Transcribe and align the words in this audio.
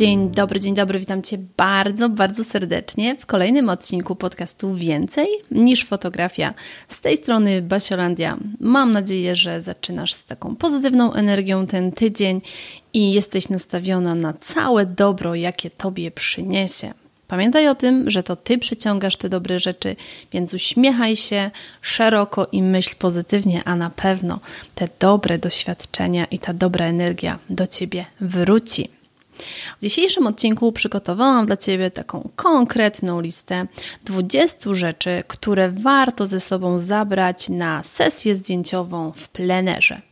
Dzień 0.00 0.30
dobry, 0.30 0.60
dzień 0.60 0.74
dobry, 0.74 0.98
witam 0.98 1.22
Cię 1.22 1.38
bardzo, 1.56 2.08
bardzo 2.08 2.44
serdecznie 2.44 3.16
w 3.16 3.26
kolejnym 3.26 3.68
odcinku 3.68 4.16
podcastu 4.16 4.74
Więcej 4.74 5.26
niż 5.50 5.84
fotografia. 5.84 6.54
Z 6.88 7.00
tej 7.00 7.16
strony 7.16 7.62
Basiolandia. 7.62 8.38
Mam 8.60 8.92
nadzieję, 8.92 9.34
że 9.34 9.60
zaczynasz 9.60 10.12
z 10.12 10.24
taką 10.24 10.56
pozytywną 10.56 11.12
energią 11.12 11.66
ten 11.66 11.92
tydzień 11.92 12.40
i 12.92 13.12
jesteś 13.12 13.48
nastawiona 13.48 14.14
na 14.14 14.32
całe 14.32 14.86
dobro, 14.86 15.34
jakie 15.34 15.70
Tobie 15.70 16.10
przyniesie. 16.10 16.92
Pamiętaj 17.28 17.68
o 17.68 17.74
tym, 17.74 18.10
że 18.10 18.22
to 18.22 18.36
Ty 18.36 18.58
przyciągasz 18.58 19.16
te 19.16 19.28
dobre 19.28 19.58
rzeczy, 19.58 19.96
więc 20.32 20.54
uśmiechaj 20.54 21.16
się 21.16 21.50
szeroko 21.82 22.46
i 22.52 22.62
myśl 22.62 22.94
pozytywnie, 22.98 23.62
a 23.64 23.76
na 23.76 23.90
pewno 23.90 24.40
te 24.74 24.88
dobre 25.00 25.38
doświadczenia 25.38 26.24
i 26.24 26.38
ta 26.38 26.54
dobra 26.54 26.86
energia 26.86 27.38
do 27.50 27.66
Ciebie 27.66 28.06
wróci. 28.20 28.99
W 29.78 29.82
dzisiejszym 29.82 30.26
odcinku 30.26 30.72
przygotowałam 30.72 31.46
dla 31.46 31.56
Ciebie 31.56 31.90
taką 31.90 32.28
konkretną 32.36 33.20
listę 33.20 33.66
20 34.04 34.74
rzeczy, 34.74 35.22
które 35.28 35.70
warto 35.70 36.26
ze 36.26 36.40
sobą 36.40 36.78
zabrać 36.78 37.48
na 37.48 37.82
sesję 37.82 38.34
zdjęciową 38.34 39.12
w 39.12 39.28
plenerze. 39.28 40.02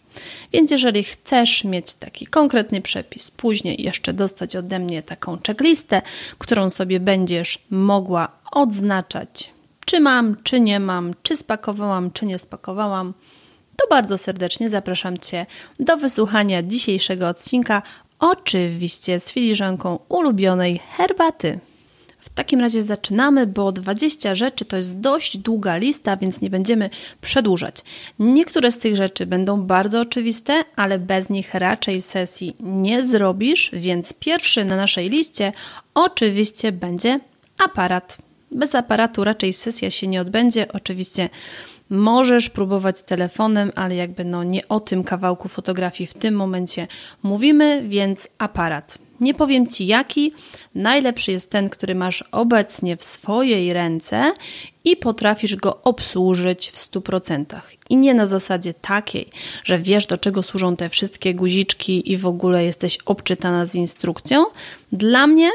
Więc 0.53 0.71
jeżeli 0.71 1.05
chcesz 1.05 1.65
mieć 1.65 1.95
taki 1.95 2.27
konkretny 2.27 2.81
przepis, 2.81 3.31
później 3.31 3.83
jeszcze 3.83 4.13
dostać 4.13 4.57
ode 4.57 4.79
mnie 4.79 5.03
taką 5.03 5.39
checklistę, 5.47 6.03
którą 6.39 6.71
sobie 6.71 7.01
będziesz 7.01 7.67
mogła 7.71 8.29
odznaczać, 8.53 9.53
czy 9.85 10.01
mam, 10.01 10.37
czy 10.43 10.61
nie 10.61 10.81
mam, 10.81 11.15
czy 11.23 11.37
spakowałam, 11.37 12.11
czy 12.11 12.27
nie 12.27 12.39
spakowałam, 12.39 13.15
to 13.77 13.89
bardzo 13.91 14.19
serdecznie 14.19 14.71
zapraszam 14.71 15.19
Cię 15.19 15.47
do 15.81 15.97
wysłuchania 15.97 16.63
dzisiejszego 16.63 17.29
odcinka 17.29 17.83
Oczywiście 18.19 19.21
z 19.21 19.33
filiżanką 19.33 19.99
ulubionej 20.09 20.81
herbaty. 20.97 21.59
W 22.19 22.29
takim 22.29 22.61
razie 22.61 22.83
zaczynamy, 22.83 23.47
bo 23.47 23.73
20 23.73 24.35
rzeczy 24.35 24.65
to 24.65 24.77
jest 24.77 25.01
dość 25.01 25.39
długa 25.39 25.77
lista, 25.77 26.17
więc 26.17 26.41
nie 26.41 26.51
będziemy 26.51 26.91
przedłużać. 27.21 27.77
Niektóre 28.19 28.71
z 28.71 28.79
tych 28.79 28.97
rzeczy 28.97 29.27
będą 29.27 29.63
bardzo 29.63 30.01
oczywiste, 30.01 30.65
ale 30.77 30.99
bez 30.99 31.31
nich 31.31 31.55
raczej 31.55 32.01
sesji 32.01 32.57
nie 32.61 33.07
zrobisz, 33.07 33.71
więc 33.73 34.13
pierwszy 34.13 34.65
na 34.65 34.77
naszej 34.77 35.11
liście 35.11 35.53
oczywiście 35.95 36.73
będzie 36.73 37.21
aparat. 37.59 38.19
Bez 38.51 38.75
aparatu 38.75 39.25
raczej 39.25 39.53
sesja 39.53 39.91
się 39.91 40.07
nie 40.07 40.21
odbędzie. 40.21 40.67
Oczywiście 40.73 41.29
Możesz 41.91 42.51
próbować 42.51 43.03
telefonem, 43.03 43.73
ale 43.75 43.95
jakby 43.95 44.25
no 44.25 44.45
nie 44.45 44.69
o 44.69 44.81
tym 44.81 45.05
kawałku 45.05 45.49
fotografii 45.49 46.07
w 46.07 46.15
tym 46.15 46.35
momencie 46.35 46.87
mówimy, 47.23 47.83
więc 47.89 48.29
aparat. 48.39 48.99
Nie 49.21 49.35
powiem 49.35 49.67
Ci 49.67 49.87
jaki, 49.87 50.33
najlepszy 50.75 51.33
jest 51.33 51.51
ten, 51.51 51.69
który 51.69 51.95
masz 51.95 52.25
obecnie 52.33 52.97
w 52.97 53.05
swojej 53.05 53.73
ręce 53.73 54.33
i 54.85 54.97
potrafisz 54.97 55.57
go 55.57 55.83
obsłużyć 55.83 56.71
w 56.71 56.77
100%. 56.77 57.61
I 57.91 57.97
nie 57.97 58.15
na 58.15 58.27
zasadzie 58.27 58.75
takiej, 58.75 59.29
że 59.65 59.79
wiesz 59.79 60.07
do 60.07 60.17
czego 60.17 60.43
służą 60.43 60.77
te 60.77 60.89
wszystkie 60.89 61.35
guziczki 61.35 62.13
i 62.13 62.17
w 62.17 62.27
ogóle 62.27 62.65
jesteś 62.65 62.99
obczytana 63.07 63.67
z 63.67 63.75
instrukcją. 63.75 64.45
Dla 64.93 65.27
mnie 65.27 65.51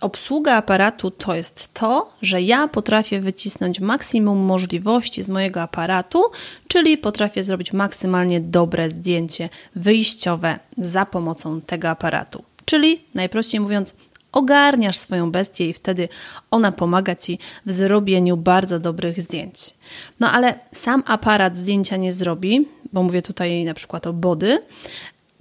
Obsługa 0.00 0.52
aparatu 0.54 1.10
to 1.10 1.34
jest 1.34 1.74
to, 1.74 2.12
że 2.22 2.42
ja 2.42 2.68
potrafię 2.68 3.20
wycisnąć 3.20 3.80
maksimum 3.80 4.38
możliwości 4.38 5.22
z 5.22 5.30
mojego 5.30 5.62
aparatu, 5.62 6.22
czyli 6.68 6.98
potrafię 6.98 7.42
zrobić 7.42 7.72
maksymalnie 7.72 8.40
dobre 8.40 8.90
zdjęcie 8.90 9.48
wyjściowe 9.76 10.58
za 10.78 11.06
pomocą 11.06 11.60
tego 11.60 11.88
aparatu. 11.88 12.44
Czyli 12.64 13.00
najprościej 13.14 13.60
mówiąc, 13.60 13.94
ogarniasz 14.32 14.96
swoją 14.96 15.30
bestię 15.30 15.68
i 15.68 15.72
wtedy 15.72 16.08
ona 16.50 16.72
pomaga 16.72 17.16
ci 17.16 17.38
w 17.66 17.72
zrobieniu 17.72 18.36
bardzo 18.36 18.78
dobrych 18.78 19.22
zdjęć. 19.22 19.74
No 20.20 20.32
ale 20.32 20.58
sam 20.72 21.02
aparat 21.06 21.56
zdjęcia 21.56 21.96
nie 21.96 22.12
zrobi, 22.12 22.68
bo 22.92 23.02
mówię 23.02 23.22
tutaj 23.22 23.64
na 23.64 23.74
przykład 23.74 24.06
o 24.06 24.12
body, 24.12 24.62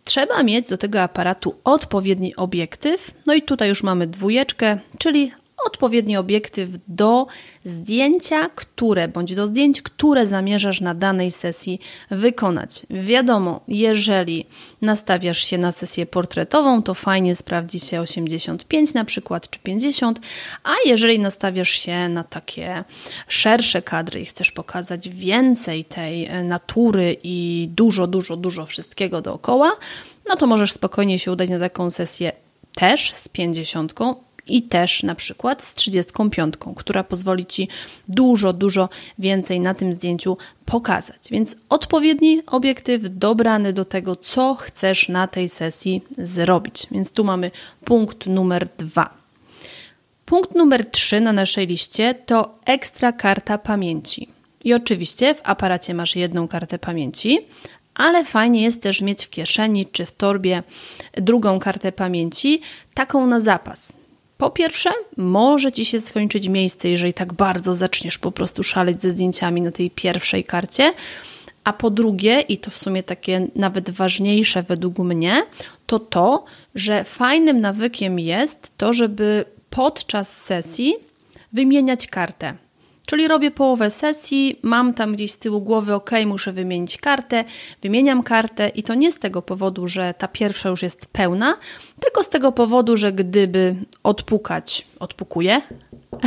Trzeba 0.09 0.43
mieć 0.43 0.69
do 0.69 0.77
tego 0.77 1.01
aparatu 1.01 1.55
odpowiedni 1.63 2.35
obiektyw. 2.35 3.11
No 3.27 3.33
i 3.33 3.41
tutaj 3.41 3.69
już 3.69 3.83
mamy 3.83 4.07
dwójeczkę, 4.07 4.77
czyli 4.97 5.31
odpowiedni 5.65 6.17
obiektyw 6.17 6.69
do 6.87 7.27
zdjęcia, 7.63 8.49
które 8.49 9.07
bądź 9.07 9.35
do 9.35 9.47
zdjęć, 9.47 9.81
które 9.81 10.27
zamierzasz 10.27 10.81
na 10.81 10.93
danej 10.95 11.31
sesji 11.31 11.79
wykonać. 12.11 12.85
Wiadomo, 12.89 13.59
jeżeli 13.67 14.45
nastawiasz 14.81 15.43
się 15.43 15.57
na 15.57 15.71
sesję 15.71 16.05
portretową, 16.05 16.83
to 16.83 16.93
fajnie 16.93 17.35
sprawdzi 17.35 17.79
się 17.79 18.01
85 18.01 18.93
na 18.93 19.05
przykład 19.05 19.49
czy 19.49 19.59
50, 19.59 20.19
a 20.63 20.73
jeżeli 20.85 21.19
nastawiasz 21.19 21.69
się 21.69 22.09
na 22.09 22.23
takie 22.23 22.83
szersze 23.27 23.81
kadry 23.81 24.21
i 24.21 24.25
chcesz 24.25 24.51
pokazać 24.51 25.09
więcej 25.09 25.85
tej 25.85 26.29
natury 26.43 27.17
i 27.23 27.67
dużo, 27.71 28.07
dużo, 28.07 28.37
dużo 28.37 28.65
wszystkiego 28.65 29.21
dookoła, 29.21 29.71
no 30.29 30.35
to 30.35 30.47
możesz 30.47 30.71
spokojnie 30.71 31.19
się 31.19 31.31
udać 31.31 31.49
na 31.49 31.59
taką 31.59 31.89
sesję 31.89 32.31
też 32.75 33.13
z 33.13 33.29
50 33.29 33.93
i 34.49 34.61
też 34.61 35.03
na 35.03 35.15
przykład 35.15 35.63
z 35.63 35.73
35, 35.73 36.53
która 36.75 37.03
pozwoli 37.03 37.45
Ci 37.45 37.67
dużo, 38.07 38.53
dużo 38.53 38.89
więcej 39.19 39.59
na 39.59 39.73
tym 39.73 39.93
zdjęciu 39.93 40.37
pokazać. 40.65 41.17
Więc 41.31 41.55
odpowiedni 41.69 42.41
obiektyw 42.47 43.01
dobrany 43.03 43.73
do 43.73 43.85
tego, 43.85 44.15
co 44.15 44.55
chcesz 44.55 45.09
na 45.09 45.27
tej 45.27 45.49
sesji 45.49 46.01
zrobić. 46.17 46.87
Więc 46.91 47.11
tu 47.11 47.23
mamy 47.23 47.51
punkt 47.85 48.25
numer 48.25 48.67
dwa. 48.77 49.19
Punkt 50.25 50.55
numer 50.55 50.85
trzy 50.85 51.21
na 51.21 51.33
naszej 51.33 51.67
liście 51.67 52.15
to 52.25 52.55
ekstra 52.65 53.11
karta 53.11 53.57
pamięci. 53.57 54.27
I 54.63 54.73
oczywiście 54.73 55.35
w 55.35 55.41
aparacie 55.43 55.93
masz 55.93 56.15
jedną 56.15 56.47
kartę 56.47 56.79
pamięci, 56.79 57.39
ale 57.95 58.25
fajnie 58.25 58.63
jest 58.63 58.81
też 58.81 59.01
mieć 59.01 59.25
w 59.25 59.29
kieszeni 59.29 59.85
czy 59.85 60.05
w 60.05 60.11
torbie 60.11 60.63
drugą 61.13 61.59
kartę 61.59 61.91
pamięci, 61.91 62.61
taką 62.93 63.27
na 63.27 63.39
zapas. 63.39 63.93
Po 64.39 64.49
pierwsze, 64.49 64.89
może 65.17 65.71
ci 65.71 65.85
się 65.85 65.99
skończyć 65.99 66.47
miejsce, 66.47 66.89
jeżeli 66.89 67.13
tak 67.13 67.33
bardzo 67.33 67.75
zaczniesz 67.75 68.17
po 68.17 68.31
prostu 68.31 68.63
szaleć 68.63 69.01
ze 69.01 69.09
zdjęciami 69.09 69.61
na 69.61 69.71
tej 69.71 69.91
pierwszej 69.91 70.43
karcie. 70.43 70.93
A 71.63 71.73
po 71.73 71.89
drugie, 71.89 72.39
i 72.39 72.57
to 72.57 72.71
w 72.71 72.77
sumie 72.77 73.03
takie 73.03 73.47
nawet 73.55 73.89
ważniejsze 73.89 74.63
według 74.63 74.99
mnie, 74.99 75.43
to 75.85 75.99
to, 75.99 76.45
że 76.75 77.03
fajnym 77.03 77.61
nawykiem 77.61 78.19
jest 78.19 78.71
to, 78.77 78.93
żeby 78.93 79.45
podczas 79.69 80.41
sesji 80.43 80.93
wymieniać 81.53 82.07
kartę. 82.07 82.53
Czyli 83.09 83.27
robię 83.27 83.51
połowę 83.51 83.89
sesji, 83.89 84.59
mam 84.61 84.93
tam 84.93 85.13
gdzieś 85.13 85.31
z 85.31 85.37
tyłu 85.39 85.61
głowy, 85.61 85.93
ok, 85.93 86.11
muszę 86.25 86.53
wymienić 86.53 86.97
kartę, 86.97 87.43
wymieniam 87.81 88.23
kartę 88.23 88.69
i 88.69 88.83
to 88.83 88.95
nie 88.95 89.11
z 89.11 89.19
tego 89.19 89.41
powodu, 89.41 89.87
że 89.87 90.13
ta 90.17 90.27
pierwsza 90.27 90.69
już 90.69 90.83
jest 90.83 91.05
pełna, 91.05 91.57
tylko 91.99 92.23
z 92.23 92.29
tego 92.29 92.51
powodu, 92.51 92.97
że 92.97 93.13
gdyby 93.13 93.75
odpukać, 94.03 94.87
odpukuję, 94.99 95.61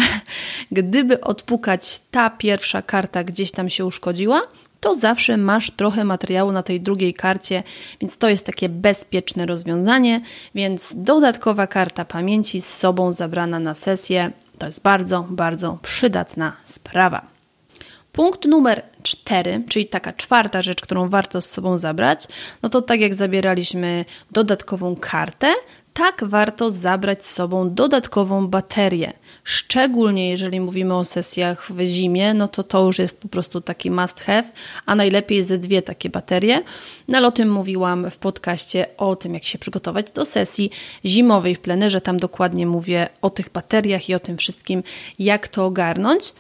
gdyby 0.72 1.20
odpukać 1.20 2.00
ta 2.10 2.30
pierwsza 2.30 2.82
karta 2.82 3.24
gdzieś 3.24 3.52
tam 3.52 3.70
się 3.70 3.84
uszkodziła, 3.84 4.42
to 4.80 4.94
zawsze 4.94 5.36
masz 5.36 5.70
trochę 5.70 6.04
materiału 6.04 6.52
na 6.52 6.62
tej 6.62 6.80
drugiej 6.80 7.14
karcie, 7.14 7.62
więc 8.00 8.18
to 8.18 8.28
jest 8.28 8.46
takie 8.46 8.68
bezpieczne 8.68 9.46
rozwiązanie, 9.46 10.20
więc 10.54 10.92
dodatkowa 10.96 11.66
karta 11.66 12.04
pamięci 12.04 12.60
z 12.60 12.74
sobą 12.74 13.12
zabrana 13.12 13.58
na 13.58 13.74
sesję 13.74 14.32
to 14.58 14.66
jest 14.66 14.82
bardzo, 14.82 15.26
bardzo 15.30 15.78
przydatna 15.82 16.52
sprawa. 16.64 17.26
Punkt 18.12 18.44
numer 18.44 18.82
cztery, 19.02 19.62
czyli 19.68 19.86
taka 19.86 20.12
czwarta 20.12 20.62
rzecz, 20.62 20.80
którą 20.80 21.08
warto 21.08 21.40
z 21.40 21.50
sobą 21.50 21.76
zabrać, 21.76 22.28
no 22.62 22.68
to 22.68 22.82
tak 22.82 23.00
jak 23.00 23.14
zabieraliśmy 23.14 24.04
dodatkową 24.30 24.96
kartę, 24.96 25.54
tak 25.92 26.24
warto 26.24 26.70
zabrać 26.70 27.26
z 27.26 27.34
sobą 27.34 27.74
dodatkową 27.74 28.48
baterię. 28.48 29.12
Szczególnie 29.44 30.30
jeżeli 30.30 30.60
mówimy 30.60 30.94
o 30.94 31.04
sesjach 31.04 31.72
w 31.72 31.80
zimie, 31.84 32.34
no 32.34 32.48
to 32.48 32.62
to 32.62 32.86
już 32.86 32.98
jest 32.98 33.20
po 33.20 33.28
prostu 33.28 33.60
taki 33.60 33.90
must 33.90 34.20
have, 34.20 34.44
a 34.86 34.94
najlepiej 34.94 35.42
ze 35.42 35.58
dwie 35.58 35.82
takie 35.82 36.10
baterie. 36.10 36.60
No 37.08 37.18
ale 37.18 37.28
o 37.28 37.32
tym 37.32 37.52
mówiłam 37.52 38.10
w 38.10 38.16
podcaście 38.16 38.86
o 38.96 39.16
tym, 39.16 39.34
jak 39.34 39.44
się 39.44 39.58
przygotować 39.58 40.12
do 40.12 40.24
sesji 40.24 40.70
zimowej 41.04 41.54
w 41.54 41.60
plenerze. 41.60 42.00
Tam 42.00 42.16
dokładnie 42.16 42.66
mówię 42.66 43.08
o 43.22 43.30
tych 43.30 43.52
bateriach 43.52 44.08
i 44.08 44.14
o 44.14 44.20
tym 44.20 44.36
wszystkim, 44.36 44.82
jak 45.18 45.48
to 45.48 45.64
ogarnąć. 45.64 46.32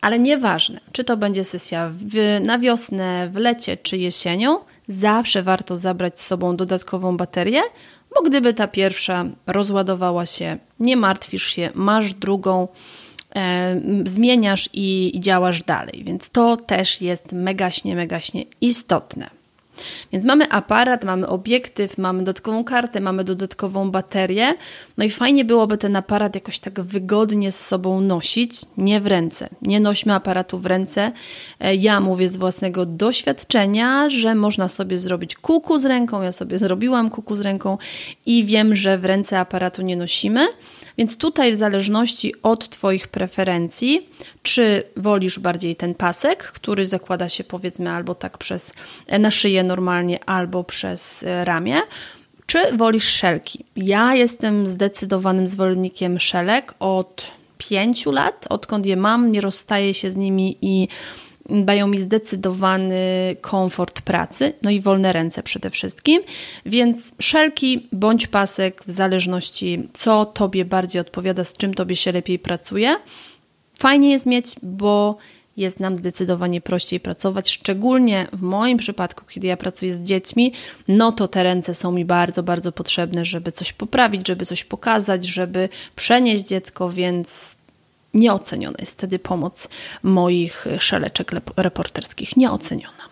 Ale 0.00 0.18
nieważne, 0.18 0.80
czy 0.92 1.04
to 1.04 1.16
będzie 1.16 1.44
sesja 1.44 1.90
w, 1.92 2.40
na 2.42 2.58
wiosnę, 2.58 3.30
w 3.32 3.36
lecie 3.36 3.76
czy 3.76 3.96
jesienią, 3.98 4.58
zawsze 4.88 5.42
warto 5.42 5.76
zabrać 5.76 6.20
z 6.20 6.26
sobą 6.26 6.56
dodatkową 6.56 7.16
baterię, 7.16 7.62
bo 8.20 8.24
gdyby 8.24 8.54
ta 8.54 8.68
pierwsza 8.68 9.24
rozładowała 9.46 10.26
się, 10.26 10.58
nie 10.80 10.96
martwisz 10.96 11.46
się, 11.46 11.70
masz 11.74 12.14
drugą, 12.14 12.68
e, 13.36 13.80
zmieniasz 14.04 14.68
i, 14.72 15.16
i 15.16 15.20
działasz 15.20 15.62
dalej. 15.62 16.04
Więc 16.04 16.30
to 16.30 16.56
też 16.56 17.02
jest 17.02 17.32
megaśnie, 17.32 17.96
megaśnie 17.96 18.44
istotne. 18.60 19.30
Więc 20.12 20.24
mamy 20.24 20.48
aparat, 20.48 21.04
mamy 21.04 21.26
obiektyw, 21.26 21.98
mamy 21.98 22.18
dodatkową 22.18 22.64
kartę, 22.64 23.00
mamy 23.00 23.24
dodatkową 23.24 23.90
baterię. 23.90 24.54
No 24.98 25.04
i 25.04 25.10
fajnie 25.10 25.44
byłoby 25.44 25.78
ten 25.78 25.96
aparat 25.96 26.34
jakoś 26.34 26.58
tak 26.58 26.80
wygodnie 26.80 27.52
z 27.52 27.66
sobą 27.66 28.00
nosić, 28.00 28.52
nie 28.76 29.00
w 29.00 29.06
ręce. 29.06 29.48
Nie 29.62 29.80
nośmy 29.80 30.14
aparatu 30.14 30.58
w 30.58 30.66
ręce. 30.66 31.12
E, 31.60 31.74
ja 31.74 32.00
mówię 32.00 32.28
z 32.28 32.36
własnego 32.36 32.86
doświadczenia, 32.86 34.08
że 34.08 34.34
można 34.34 34.68
sobie 34.68 34.98
zrobić 34.98 35.36
kuku 35.36 35.78
z 35.78 35.84
ręką. 35.84 36.22
Ja 36.22 36.32
sobie 36.32 36.58
zrobiłam 36.58 37.10
kuku 37.10 37.36
z 37.36 37.40
ręką 37.40 37.78
i 38.26 38.44
wiem, 38.44 38.76
że 38.76 38.98
w 38.98 39.04
ręce 39.04 39.38
aparatu 39.38 39.82
nie 39.82 39.96
nosimy. 39.96 40.46
Więc 41.00 41.16
tutaj, 41.16 41.52
w 41.52 41.56
zależności 41.56 42.34
od 42.42 42.68
Twoich 42.68 43.08
preferencji, 43.08 44.08
czy 44.42 44.82
wolisz 44.96 45.38
bardziej 45.38 45.76
ten 45.76 45.94
pasek, 45.94 46.44
który 46.44 46.86
zakłada 46.86 47.28
się 47.28 47.44
powiedzmy 47.44 47.90
albo 47.90 48.14
tak 48.14 48.38
przez 48.38 48.72
e, 49.06 49.18
na 49.18 49.30
szyję 49.30 49.64
normalnie, 49.64 50.24
albo 50.24 50.64
przez 50.64 51.22
e, 51.22 51.44
ramię, 51.44 51.80
czy 52.46 52.58
wolisz 52.76 53.08
szelki? 53.08 53.64
Ja 53.76 54.14
jestem 54.14 54.66
zdecydowanym 54.66 55.46
zwolennikiem 55.46 56.20
szelek 56.20 56.74
od 56.80 57.30
pięciu 57.58 58.12
lat, 58.12 58.46
odkąd 58.50 58.86
je 58.86 58.96
mam, 58.96 59.32
nie 59.32 59.40
rozstaję 59.40 59.94
się 59.94 60.10
z 60.10 60.16
nimi 60.16 60.56
i 60.62 60.88
dają 61.50 61.86
mi 61.86 61.98
zdecydowany 61.98 63.36
komfort 63.40 64.02
pracy, 64.02 64.52
no 64.62 64.70
i 64.70 64.80
wolne 64.80 65.12
ręce 65.12 65.42
przede 65.42 65.70
wszystkim. 65.70 66.22
Więc 66.66 67.12
szelki 67.18 67.88
bądź 67.92 68.26
pasek, 68.26 68.82
w 68.86 68.90
zależności 68.90 69.88
co 69.92 70.24
Tobie 70.24 70.64
bardziej 70.64 71.00
odpowiada, 71.00 71.44
z 71.44 71.52
czym 71.52 71.74
Tobie 71.74 71.96
się 71.96 72.12
lepiej 72.12 72.38
pracuje. 72.38 72.96
Fajnie 73.74 74.10
jest 74.10 74.26
mieć, 74.26 74.46
bo 74.62 75.16
jest 75.56 75.80
nam 75.80 75.96
zdecydowanie 75.96 76.60
prościej 76.60 77.00
pracować, 77.00 77.50
szczególnie 77.50 78.26
w 78.32 78.42
moim 78.42 78.78
przypadku, 78.78 79.24
kiedy 79.28 79.46
ja 79.46 79.56
pracuję 79.56 79.94
z 79.94 80.00
dziećmi, 80.00 80.52
no 80.88 81.12
to 81.12 81.28
te 81.28 81.42
ręce 81.42 81.74
są 81.74 81.92
mi 81.92 82.04
bardzo, 82.04 82.42
bardzo 82.42 82.72
potrzebne, 82.72 83.24
żeby 83.24 83.52
coś 83.52 83.72
poprawić, 83.72 84.28
żeby 84.28 84.46
coś 84.46 84.64
pokazać, 84.64 85.26
żeby 85.26 85.68
przenieść 85.96 86.44
dziecko, 86.44 86.90
więc 86.90 87.56
Nieoceniona 88.14 88.76
jest 88.78 88.92
wtedy 88.92 89.18
pomoc 89.18 89.68
moich 90.02 90.66
szeleczek 90.78 91.32
reporterskich. 91.56 92.36
Nieoceniona. 92.36 93.10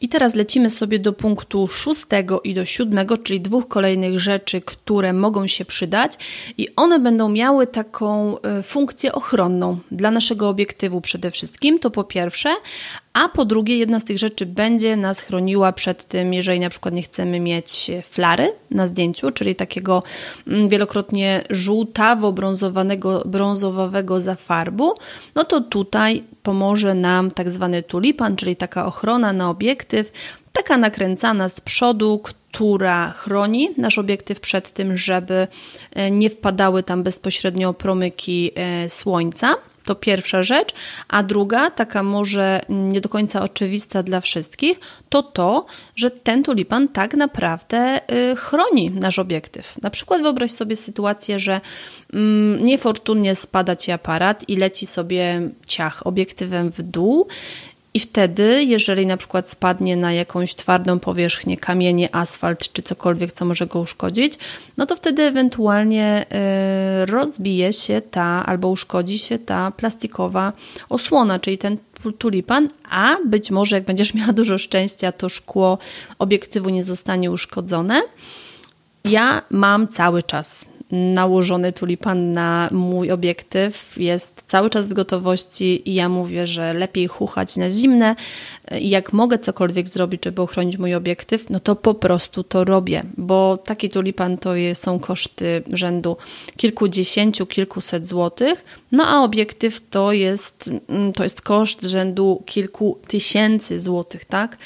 I 0.00 0.08
teraz 0.08 0.34
lecimy 0.34 0.70
sobie 0.70 0.98
do 0.98 1.12
punktu 1.12 1.68
szóstego 1.68 2.40
i 2.40 2.54
do 2.54 2.64
siódmego, 2.64 3.16
czyli 3.16 3.40
dwóch 3.40 3.68
kolejnych 3.68 4.20
rzeczy, 4.20 4.60
które 4.60 5.12
mogą 5.12 5.46
się 5.46 5.64
przydać, 5.64 6.12
i 6.58 6.68
one 6.76 6.98
będą 6.98 7.28
miały 7.28 7.66
taką 7.66 8.40
e, 8.40 8.62
funkcję 8.62 9.12
ochronną 9.12 9.78
dla 9.90 10.10
naszego 10.10 10.48
obiektywu 10.48 11.00
przede 11.00 11.30
wszystkim. 11.30 11.78
To 11.78 11.90
po 11.90 12.04
pierwsze, 12.04 12.50
a 13.12 13.28
po 13.28 13.44
drugie, 13.44 13.76
jedna 13.76 14.00
z 14.00 14.04
tych 14.04 14.18
rzeczy 14.18 14.46
będzie 14.46 14.96
nas 14.96 15.20
chroniła 15.20 15.72
przed 15.72 16.04
tym, 16.04 16.34
jeżeli 16.34 16.60
na 16.60 16.70
przykład 16.70 16.94
nie 16.94 17.02
chcemy 17.02 17.40
mieć 17.40 17.90
flary 18.02 18.52
na 18.70 18.86
zdjęciu, 18.86 19.30
czyli 19.30 19.54
takiego 19.54 20.02
mm, 20.46 20.68
wielokrotnie 20.68 21.42
żółtawo-brązowanego, 21.50 23.28
brązowawego 23.28 24.20
zafarbu, 24.20 24.94
no 25.34 25.44
to 25.44 25.60
tutaj 25.60 26.24
pomoże 26.42 26.94
nam 26.94 27.30
tak 27.30 27.50
zwany 27.50 27.82
tulipan, 27.82 28.36
czyli 28.36 28.56
taka 28.56 28.86
ochrona 28.86 29.32
na 29.32 29.50
obiektyw, 29.50 30.12
taka 30.52 30.76
nakręcana 30.76 31.48
z 31.48 31.60
przodu, 31.60 32.20
która 32.52 33.10
chroni 33.10 33.68
nasz 33.76 33.98
obiektyw 33.98 34.40
przed 34.40 34.72
tym, 34.72 34.96
żeby 34.96 35.48
e, 35.94 36.10
nie 36.10 36.30
wpadały 36.30 36.82
tam 36.82 37.02
bezpośrednio 37.02 37.74
promyki 37.74 38.50
e, 38.54 38.88
słońca. 38.88 39.56
To 39.90 39.94
pierwsza 39.94 40.42
rzecz. 40.42 40.74
A 41.08 41.22
druga, 41.22 41.70
taka 41.70 42.02
może 42.02 42.60
nie 42.68 43.00
do 43.00 43.08
końca 43.08 43.42
oczywista 43.42 44.02
dla 44.02 44.20
wszystkich, 44.20 44.80
to 45.08 45.22
to, 45.22 45.66
że 45.96 46.10
ten 46.10 46.42
tulipan 46.42 46.88
tak 46.88 47.14
naprawdę 47.14 48.00
y, 48.32 48.36
chroni 48.36 48.90
nasz 48.90 49.18
obiektyw. 49.18 49.82
Na 49.82 49.90
przykład 49.90 50.22
wyobraź 50.22 50.50
sobie 50.50 50.76
sytuację, 50.76 51.38
że 51.38 51.60
mm, 52.12 52.64
niefortunnie 52.64 53.34
spada 53.34 53.76
ci 53.76 53.92
aparat 53.92 54.48
i 54.48 54.56
leci 54.56 54.86
sobie 54.86 55.50
ciach 55.66 56.06
obiektywem 56.06 56.70
w 56.70 56.82
dół 56.82 57.26
i 57.94 58.00
wtedy, 58.00 58.64
jeżeli 58.64 59.06
na 59.06 59.16
przykład 59.16 59.48
spadnie 59.48 59.96
na 59.96 60.12
jakąś 60.12 60.54
twardą 60.54 60.98
powierzchnię, 60.98 61.56
kamienie, 61.56 62.14
asfalt 62.14 62.72
czy 62.72 62.82
cokolwiek, 62.82 63.32
co 63.32 63.44
może 63.44 63.66
go 63.66 63.80
uszkodzić, 63.80 64.38
no 64.76 64.86
to 64.86 64.96
wtedy 64.96 65.22
ewentualnie 65.22 66.26
y, 67.02 67.06
rozbije 67.06 67.72
się 67.72 68.00
ta 68.00 68.46
albo 68.46 68.68
uszkodzi 68.68 69.18
się 69.18 69.38
ta 69.38 69.70
plastikowa 69.70 70.52
osłona, 70.88 71.38
czyli 71.38 71.58
ten 71.58 71.76
tulipan, 72.18 72.68
a 72.90 73.16
być 73.26 73.50
może 73.50 73.76
jak 73.76 73.84
będziesz 73.84 74.14
miała 74.14 74.32
dużo 74.32 74.58
szczęścia, 74.58 75.12
to 75.12 75.28
szkło 75.28 75.78
obiektywu 76.18 76.68
nie 76.68 76.82
zostanie 76.82 77.30
uszkodzone. 77.30 78.02
Ja 79.04 79.42
mam 79.50 79.88
cały 79.88 80.22
czas 80.22 80.64
nałożony 80.92 81.72
tulipan 81.72 82.32
na 82.32 82.68
mój 82.72 83.10
obiektyw. 83.10 83.96
Jest 83.96 84.42
cały 84.46 84.70
czas 84.70 84.88
w 84.88 84.92
gotowości 84.92 85.90
i 85.90 85.94
ja 85.94 86.08
mówię, 86.08 86.46
że 86.46 86.72
lepiej 86.72 87.06
chuchać 87.06 87.56
na 87.56 87.70
zimne. 87.70 88.16
I 88.80 88.90
jak 88.90 89.12
mogę 89.12 89.38
cokolwiek 89.38 89.88
zrobić, 89.88 90.24
żeby 90.24 90.42
ochronić 90.42 90.78
mój 90.78 90.94
obiektyw, 90.94 91.50
no 91.50 91.60
to 91.60 91.76
po 91.76 91.94
prostu 91.94 92.44
to 92.44 92.64
robię, 92.64 93.02
bo 93.16 93.56
taki 93.56 93.88
tulipan 93.88 94.38
to 94.38 94.50
są 94.74 94.98
koszty 94.98 95.62
rzędu 95.72 96.16
kilkudziesięciu, 96.56 97.46
kilkuset 97.46 98.08
złotych, 98.08 98.64
no 98.92 99.04
a 99.06 99.24
obiektyw 99.24 99.88
to 99.90 100.12
jest, 100.12 100.70
mm, 100.88 101.12
to 101.12 101.22
jest 101.22 101.40
koszt 101.42 101.82
rzędu 101.82 102.42
kilku 102.46 102.98
tysięcy 103.08 103.78
złotych, 103.78 104.24
tak? 104.24 104.58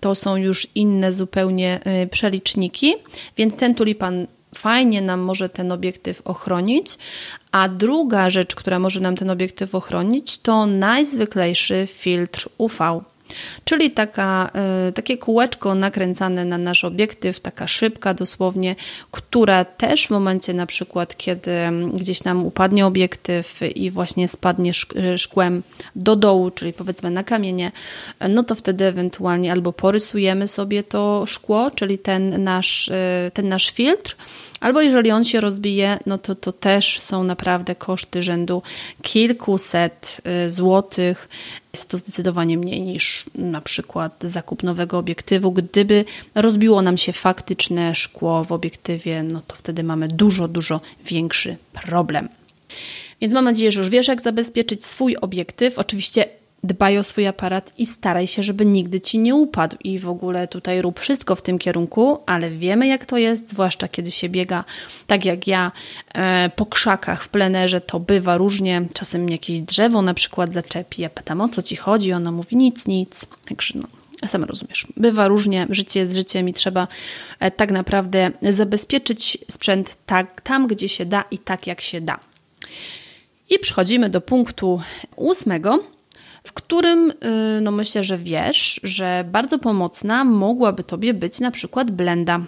To 0.00 0.14
są 0.14 0.36
już 0.36 0.66
inne 0.74 1.12
zupełnie 1.12 1.80
y, 2.02 2.06
przeliczniki, 2.06 2.94
więc 3.36 3.56
ten 3.56 3.74
tulipan 3.74 4.26
fajnie 4.54 5.02
nam 5.02 5.20
może 5.20 5.48
ten 5.48 5.72
obiektyw 5.72 6.22
ochronić. 6.24 6.98
A 7.52 7.68
druga 7.68 8.30
rzecz, 8.30 8.54
która 8.54 8.78
może 8.78 9.00
nam 9.00 9.16
ten 9.16 9.30
obiektyw 9.30 9.74
ochronić, 9.74 10.38
to 10.38 10.66
najzwyklejszy 10.66 11.86
filtr 11.86 12.48
UV. 12.58 12.78
Czyli 13.64 13.90
taka, 13.90 14.50
y, 14.88 14.92
takie 14.92 15.18
kółeczko 15.18 15.74
nakręcane 15.74 16.44
na 16.44 16.58
nasz 16.58 16.84
obiektyw, 16.84 17.40
taka 17.40 17.66
szybka 17.66 18.14
dosłownie, 18.14 18.76
która 19.10 19.64
też 19.64 20.06
w 20.06 20.10
momencie 20.10 20.54
na 20.54 20.66
przykład, 20.66 21.16
kiedy 21.16 21.52
gdzieś 21.94 22.24
nam 22.24 22.46
upadnie 22.46 22.86
obiektyw 22.86 23.60
i 23.74 23.90
właśnie 23.90 24.28
spadnie 24.28 24.72
szkłem 25.16 25.62
do 25.96 26.16
dołu, 26.16 26.50
czyli 26.50 26.72
powiedzmy 26.72 27.10
na 27.10 27.24
kamienie, 27.24 27.72
no 28.28 28.44
to 28.44 28.54
wtedy 28.54 28.84
ewentualnie 28.84 29.52
albo 29.52 29.72
porysujemy 29.72 30.48
sobie 30.48 30.82
to 30.82 31.24
szkło, 31.26 31.70
czyli 31.70 31.98
ten 31.98 32.44
nasz, 32.44 32.90
ten 33.34 33.48
nasz 33.48 33.70
filtr, 33.70 34.16
Albo 34.62 34.80
jeżeli 34.80 35.10
on 35.10 35.24
się 35.24 35.40
rozbije, 35.40 35.98
no 36.06 36.18
to 36.18 36.34
to 36.34 36.52
też 36.52 37.00
są 37.00 37.24
naprawdę 37.24 37.74
koszty 37.74 38.22
rzędu 38.22 38.62
kilkuset 39.02 40.20
y, 40.46 40.50
złotych. 40.50 41.28
Jest 41.72 41.88
to 41.88 41.98
zdecydowanie 41.98 42.58
mniej 42.58 42.80
niż 42.80 43.24
na 43.34 43.60
przykład 43.60 44.16
zakup 44.20 44.62
nowego 44.62 44.98
obiektywu. 44.98 45.52
Gdyby 45.52 46.04
rozbiło 46.34 46.82
nam 46.82 46.98
się 46.98 47.12
faktyczne 47.12 47.94
szkło 47.94 48.44
w 48.44 48.52
obiektywie, 48.52 49.22
no 49.22 49.42
to 49.46 49.56
wtedy 49.56 49.82
mamy 49.82 50.08
dużo, 50.08 50.48
dużo 50.48 50.80
większy 51.04 51.56
problem. 51.72 52.28
Więc 53.20 53.34
mam 53.34 53.44
nadzieję, 53.44 53.72
że 53.72 53.80
już 53.80 53.88
wiesz, 53.88 54.08
jak 54.08 54.20
zabezpieczyć 54.20 54.84
swój 54.84 55.16
obiektyw. 55.16 55.78
Oczywiście 55.78 56.24
dbaj 56.64 56.98
o 56.98 57.02
swój 57.02 57.26
aparat 57.26 57.72
i 57.78 57.86
staraj 57.86 58.26
się, 58.26 58.42
żeby 58.42 58.66
nigdy 58.66 59.00
ci 59.00 59.18
nie 59.18 59.34
upadł. 59.34 59.76
I 59.84 59.98
w 59.98 60.08
ogóle 60.08 60.48
tutaj 60.48 60.82
rób 60.82 61.00
wszystko 61.00 61.36
w 61.36 61.42
tym 61.42 61.58
kierunku, 61.58 62.18
ale 62.26 62.50
wiemy, 62.50 62.86
jak 62.86 63.06
to 63.06 63.16
jest, 63.16 63.50
zwłaszcza 63.50 63.88
kiedy 63.88 64.10
się 64.10 64.28
biega 64.28 64.64
tak 65.06 65.24
jak 65.24 65.46
ja 65.46 65.72
e, 66.14 66.50
po 66.56 66.66
krzakach 66.66 67.24
w 67.24 67.28
plenerze, 67.28 67.80
to 67.80 68.00
bywa 68.00 68.36
różnie. 68.36 68.82
Czasem 68.94 69.28
jakieś 69.28 69.60
drzewo 69.60 70.02
na 70.02 70.14
przykład 70.14 70.52
zaczepi. 70.52 71.02
Ja 71.02 71.10
pytam, 71.10 71.40
o 71.40 71.48
co 71.48 71.62
ci 71.62 71.76
chodzi? 71.76 72.12
Ona 72.12 72.32
mówi, 72.32 72.56
nic, 72.56 72.86
nic. 72.86 73.26
Także 73.48 73.78
no, 73.78 74.28
sama 74.28 74.46
rozumiesz. 74.46 74.86
Bywa 74.96 75.28
różnie, 75.28 75.66
życie 75.70 76.00
jest 76.00 76.14
życiem 76.14 76.48
i 76.48 76.52
trzeba 76.52 76.88
e, 77.40 77.50
tak 77.50 77.70
naprawdę 77.70 78.30
zabezpieczyć 78.42 79.38
sprzęt 79.50 79.96
tak, 80.06 80.40
tam, 80.40 80.66
gdzie 80.66 80.88
się 80.88 81.06
da 81.06 81.24
i 81.30 81.38
tak, 81.38 81.66
jak 81.66 81.80
się 81.80 82.00
da. 82.00 82.18
I 83.50 83.58
przechodzimy 83.58 84.08
do 84.08 84.20
punktu 84.20 84.80
ósmego, 85.16 85.84
w 86.44 86.52
którym 86.52 87.10
y, 87.10 87.60
no 87.60 87.70
myślę, 87.70 88.04
że 88.04 88.18
wiesz, 88.18 88.80
że 88.82 89.24
bardzo 89.32 89.58
pomocna 89.58 90.24
mogłaby 90.24 90.84
Tobie 90.84 91.14
być 91.14 91.40
na 91.40 91.50
przykład 91.50 91.90
blenda. 91.90 92.40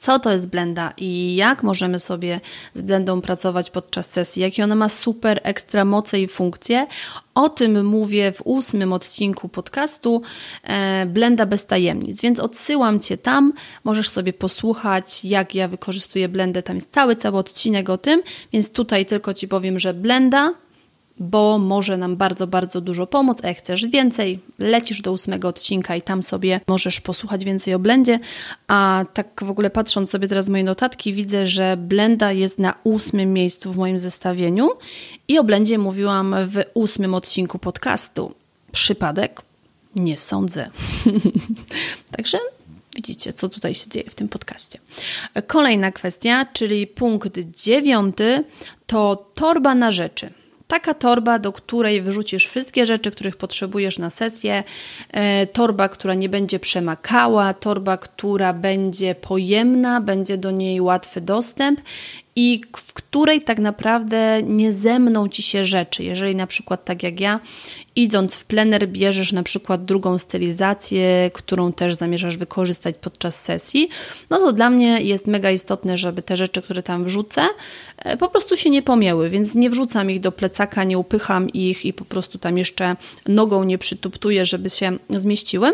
Co 0.00 0.18
to 0.18 0.32
jest 0.32 0.48
blenda 0.48 0.92
i 0.96 1.36
jak 1.36 1.62
możemy 1.62 1.98
sobie 1.98 2.40
z 2.74 2.82
blendą 2.82 3.20
pracować 3.20 3.70
podczas 3.70 4.10
sesji, 4.10 4.42
jakie 4.42 4.64
ona 4.64 4.74
ma 4.74 4.88
super 4.88 5.40
ekstra 5.42 5.84
moce 5.84 6.20
i 6.20 6.28
funkcje. 6.28 6.86
O 7.34 7.48
tym 7.48 7.86
mówię 7.86 8.32
w 8.32 8.42
ósmym 8.44 8.92
odcinku 8.92 9.48
podcastu 9.48 10.22
e, 10.62 11.06
Blenda 11.06 11.46
bez 11.46 11.66
tajemnic, 11.66 12.20
więc 12.20 12.40
odsyłam 12.40 13.00
Cię 13.00 13.18
tam, 13.18 13.52
możesz 13.84 14.08
sobie 14.08 14.32
posłuchać, 14.32 15.24
jak 15.24 15.54
ja 15.54 15.68
wykorzystuję 15.68 16.28
blendę, 16.28 16.62
tam 16.62 16.76
jest 16.76 16.92
cały, 16.92 17.16
cały 17.16 17.38
odcinek 17.38 17.90
o 17.90 17.98
tym, 17.98 18.22
więc 18.52 18.72
tutaj 18.72 19.06
tylko 19.06 19.34
Ci 19.34 19.48
powiem, 19.48 19.78
że 19.78 19.94
blenda 19.94 20.54
bo 21.20 21.58
może 21.58 21.96
nam 21.96 22.16
bardzo, 22.16 22.46
bardzo 22.46 22.80
dużo 22.80 23.06
pomóc, 23.06 23.38
a 23.42 23.48
jak 23.48 23.58
chcesz 23.58 23.86
więcej, 23.86 24.38
lecisz 24.58 25.00
do 25.00 25.12
ósmego 25.12 25.48
odcinka 25.48 25.96
i 25.96 26.02
tam 26.02 26.22
sobie 26.22 26.60
możesz 26.68 27.00
posłuchać 27.00 27.44
więcej 27.44 27.74
o 27.74 27.78
blendzie, 27.78 28.18
a 28.68 29.04
tak 29.14 29.44
w 29.44 29.50
ogóle 29.50 29.70
patrząc 29.70 30.10
sobie 30.10 30.28
teraz 30.28 30.48
moje 30.48 30.64
notatki, 30.64 31.12
widzę, 31.12 31.46
że 31.46 31.76
blenda 31.76 32.32
jest 32.32 32.58
na 32.58 32.74
ósmym 32.84 33.32
miejscu 33.32 33.72
w 33.72 33.76
moim 33.76 33.98
zestawieniu 33.98 34.68
i 35.28 35.38
o 35.38 35.44
blendzie 35.44 35.78
mówiłam 35.78 36.36
w 36.46 36.60
ósmym 36.74 37.14
odcinku 37.14 37.58
podcastu. 37.58 38.34
Przypadek? 38.72 39.42
Nie 39.96 40.16
sądzę. 40.16 40.70
Także 42.16 42.38
widzicie, 42.96 43.32
co 43.32 43.48
tutaj 43.48 43.74
się 43.74 43.90
dzieje 43.90 44.10
w 44.10 44.14
tym 44.14 44.28
podcaście. 44.28 44.78
Kolejna 45.46 45.92
kwestia, 45.92 46.46
czyli 46.52 46.86
punkt 46.86 47.38
dziewiąty, 47.38 48.44
to 48.86 49.30
torba 49.34 49.74
na 49.74 49.92
rzeczy. 49.92 50.39
Taka 50.70 50.94
torba, 50.94 51.38
do 51.38 51.52
której 51.52 52.02
wyrzucisz 52.02 52.46
wszystkie 52.46 52.86
rzeczy, 52.86 53.10
których 53.10 53.36
potrzebujesz 53.36 53.98
na 53.98 54.10
sesję, 54.10 54.64
e, 55.10 55.46
torba, 55.46 55.88
która 55.88 56.14
nie 56.14 56.28
będzie 56.28 56.58
przemakała, 56.58 57.54
torba, 57.54 57.96
która 57.96 58.52
będzie 58.52 59.14
pojemna, 59.14 60.00
będzie 60.00 60.38
do 60.38 60.50
niej 60.50 60.80
łatwy 60.80 61.20
dostęp 61.20 61.80
i 62.42 62.60
w 62.76 62.92
której 62.92 63.42
tak 63.42 63.58
naprawdę 63.58 64.42
nie 64.42 64.72
zemną 64.72 65.28
ci 65.28 65.42
się 65.42 65.64
rzeczy. 65.64 66.04
Jeżeli 66.04 66.36
na 66.36 66.46
przykład 66.46 66.84
tak 66.84 67.02
jak 67.02 67.20
ja, 67.20 67.40
idąc 67.96 68.34
w 68.34 68.44
plener, 68.44 68.88
bierzesz 68.88 69.32
na 69.32 69.42
przykład 69.42 69.84
drugą 69.84 70.18
stylizację, 70.18 71.30
którą 71.34 71.72
też 71.72 71.94
zamierzasz 71.94 72.36
wykorzystać 72.36 72.96
podczas 73.00 73.42
sesji, 73.42 73.88
no 74.30 74.38
to 74.38 74.52
dla 74.52 74.70
mnie 74.70 75.00
jest 75.00 75.26
mega 75.26 75.50
istotne, 75.50 75.96
żeby 75.96 76.22
te 76.22 76.36
rzeczy, 76.36 76.62
które 76.62 76.82
tam 76.82 77.04
wrzucę, 77.04 77.42
e, 77.98 78.16
po 78.16 78.28
prostu 78.28 78.56
się 78.56 78.70
nie 78.70 78.82
pomięły, 78.82 79.28
więc 79.28 79.54
nie 79.54 79.70
wrzucam 79.70 80.10
ich 80.10 80.20
do 80.20 80.32
plecaka, 80.32 80.84
nie 80.84 80.98
upycham 80.98 81.50
ich 81.50 81.86
i 81.86 81.92
po 81.92 82.04
prostu 82.04 82.38
tam 82.38 82.58
jeszcze 82.58 82.96
nogą 83.28 83.64
nie 83.64 83.78
przytuptuję, 83.78 84.44
żeby 84.44 84.70
się 84.70 84.98
zmieściły. 85.10 85.72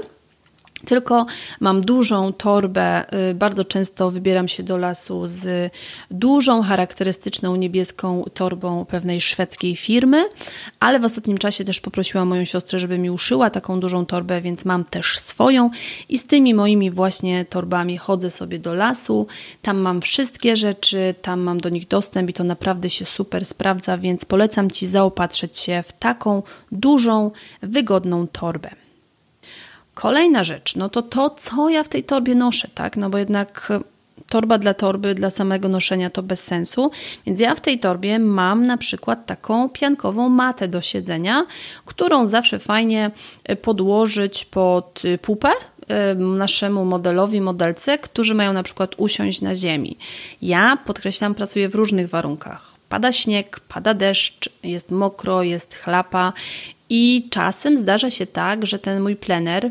Tylko 0.85 1.27
mam 1.61 1.81
dużą 1.81 2.33
torbę, 2.33 3.05
y, 3.31 3.35
bardzo 3.35 3.65
często 3.65 4.11
wybieram 4.11 4.49
się 4.49 4.63
do 4.63 4.77
lasu 4.77 5.23
z 5.27 5.73
dużą, 6.11 6.63
charakterystyczną 6.63 7.57
niebieską 7.57 8.25
torbą 8.35 8.85
pewnej 8.85 9.21
szwedzkiej 9.21 9.77
firmy, 9.77 10.25
ale 10.81 11.01
w 11.01 11.05
ostatnim 11.05 11.39
czasie 11.39 11.65
też 11.65 11.81
poprosiłam 11.81 12.29
moją 12.29 12.45
siostrę, 12.45 12.79
żeby 12.79 12.99
mi 12.99 13.11
uszyła 13.11 13.51
taką 13.51 13.81
dużą 13.81 14.07
torbę, 14.07 14.41
więc 14.41 14.65
mam 14.65 14.85
też 14.85 15.19
swoją 15.19 15.71
i 16.09 16.19
z 16.19 16.27
tymi 16.27 16.55
moimi 16.55 16.91
właśnie 16.91 17.45
torbami 17.45 17.99
chodzę 17.99 18.31
sobie 18.31 18.59
do 18.59 18.75
lasu. 18.75 19.27
Tam 19.63 19.79
mam 19.79 20.01
wszystkie 20.01 20.57
rzeczy, 20.57 21.15
tam 21.23 21.41
mam 21.41 21.61
do 21.61 21.69
nich 21.69 21.89
dostęp 21.89 22.31
i 22.31 22.33
to 22.33 22.45
naprawdę 22.45 22.91
się 22.91 23.05
super 23.05 23.45
sprawdza, 23.45 23.99
więc 23.99 24.25
polecam 24.25 24.71
Ci 24.71 24.87
zaopatrzyć 24.87 25.59
się 25.59 25.83
w 25.87 25.93
taką 25.93 26.43
dużą, 26.73 27.31
wygodną 27.63 28.27
torbę. 28.27 28.86
Kolejna 29.97 30.45
rzecz, 30.45 30.77
no 30.77 30.89
to 30.89 31.03
to, 31.03 31.31
co 31.31 31.69
ja 31.69 31.85
w 31.85 31.89
tej 31.89 32.05
torbie 32.05 32.35
noszę, 32.35 32.69
tak? 32.75 32.97
No 32.97 33.11
bo 33.11 33.19
jednak 33.19 33.73
torba 34.29 34.59
dla 34.59 34.75
torby, 34.75 35.15
dla 35.15 35.31
samego 35.31 35.69
noszenia 35.69 36.11
to 36.11 36.23
bez 36.23 36.45
sensu. 36.45 36.91
Więc 37.27 37.41
ja 37.41 37.55
w 37.55 37.61
tej 37.61 37.79
torbie 37.79 38.19
mam 38.19 38.67
na 38.67 38.77
przykład 38.77 39.27
taką 39.27 39.69
piankową 39.69 40.29
matę 40.29 40.69
do 40.69 40.81
siedzenia, 40.81 41.47
którą 41.85 42.27
zawsze 42.27 42.59
fajnie 42.59 43.11
e, 43.45 43.57
podłożyć 43.57 44.45
pod 44.45 45.03
e, 45.05 45.19
pupę 45.19 45.51
e, 45.89 46.15
naszemu 46.15 46.85
modelowi, 46.85 47.41
modelce, 47.41 47.99
którzy 47.99 48.35
mają 48.35 48.53
na 48.53 48.63
przykład 48.63 48.95
usiąść 48.97 49.41
na 49.41 49.55
ziemi. 49.55 49.99
Ja 50.43 50.79
podkreślam, 50.87 51.35
pracuję 51.35 51.69
w 51.69 51.75
różnych 51.75 52.09
warunkach. 52.09 52.77
Pada 52.89 53.13
śnieg, 53.13 53.61
pada 53.61 53.95
deszcz, 53.95 54.51
jest 54.63 54.91
mokro, 54.91 55.43
jest 55.43 55.75
chlapa 55.75 56.33
i 56.91 57.29
czasem 57.31 57.77
zdarza 57.77 58.11
się 58.11 58.27
tak, 58.27 58.67
że 58.67 58.79
ten 58.79 59.03
mój 59.03 59.17
plener 59.17 59.71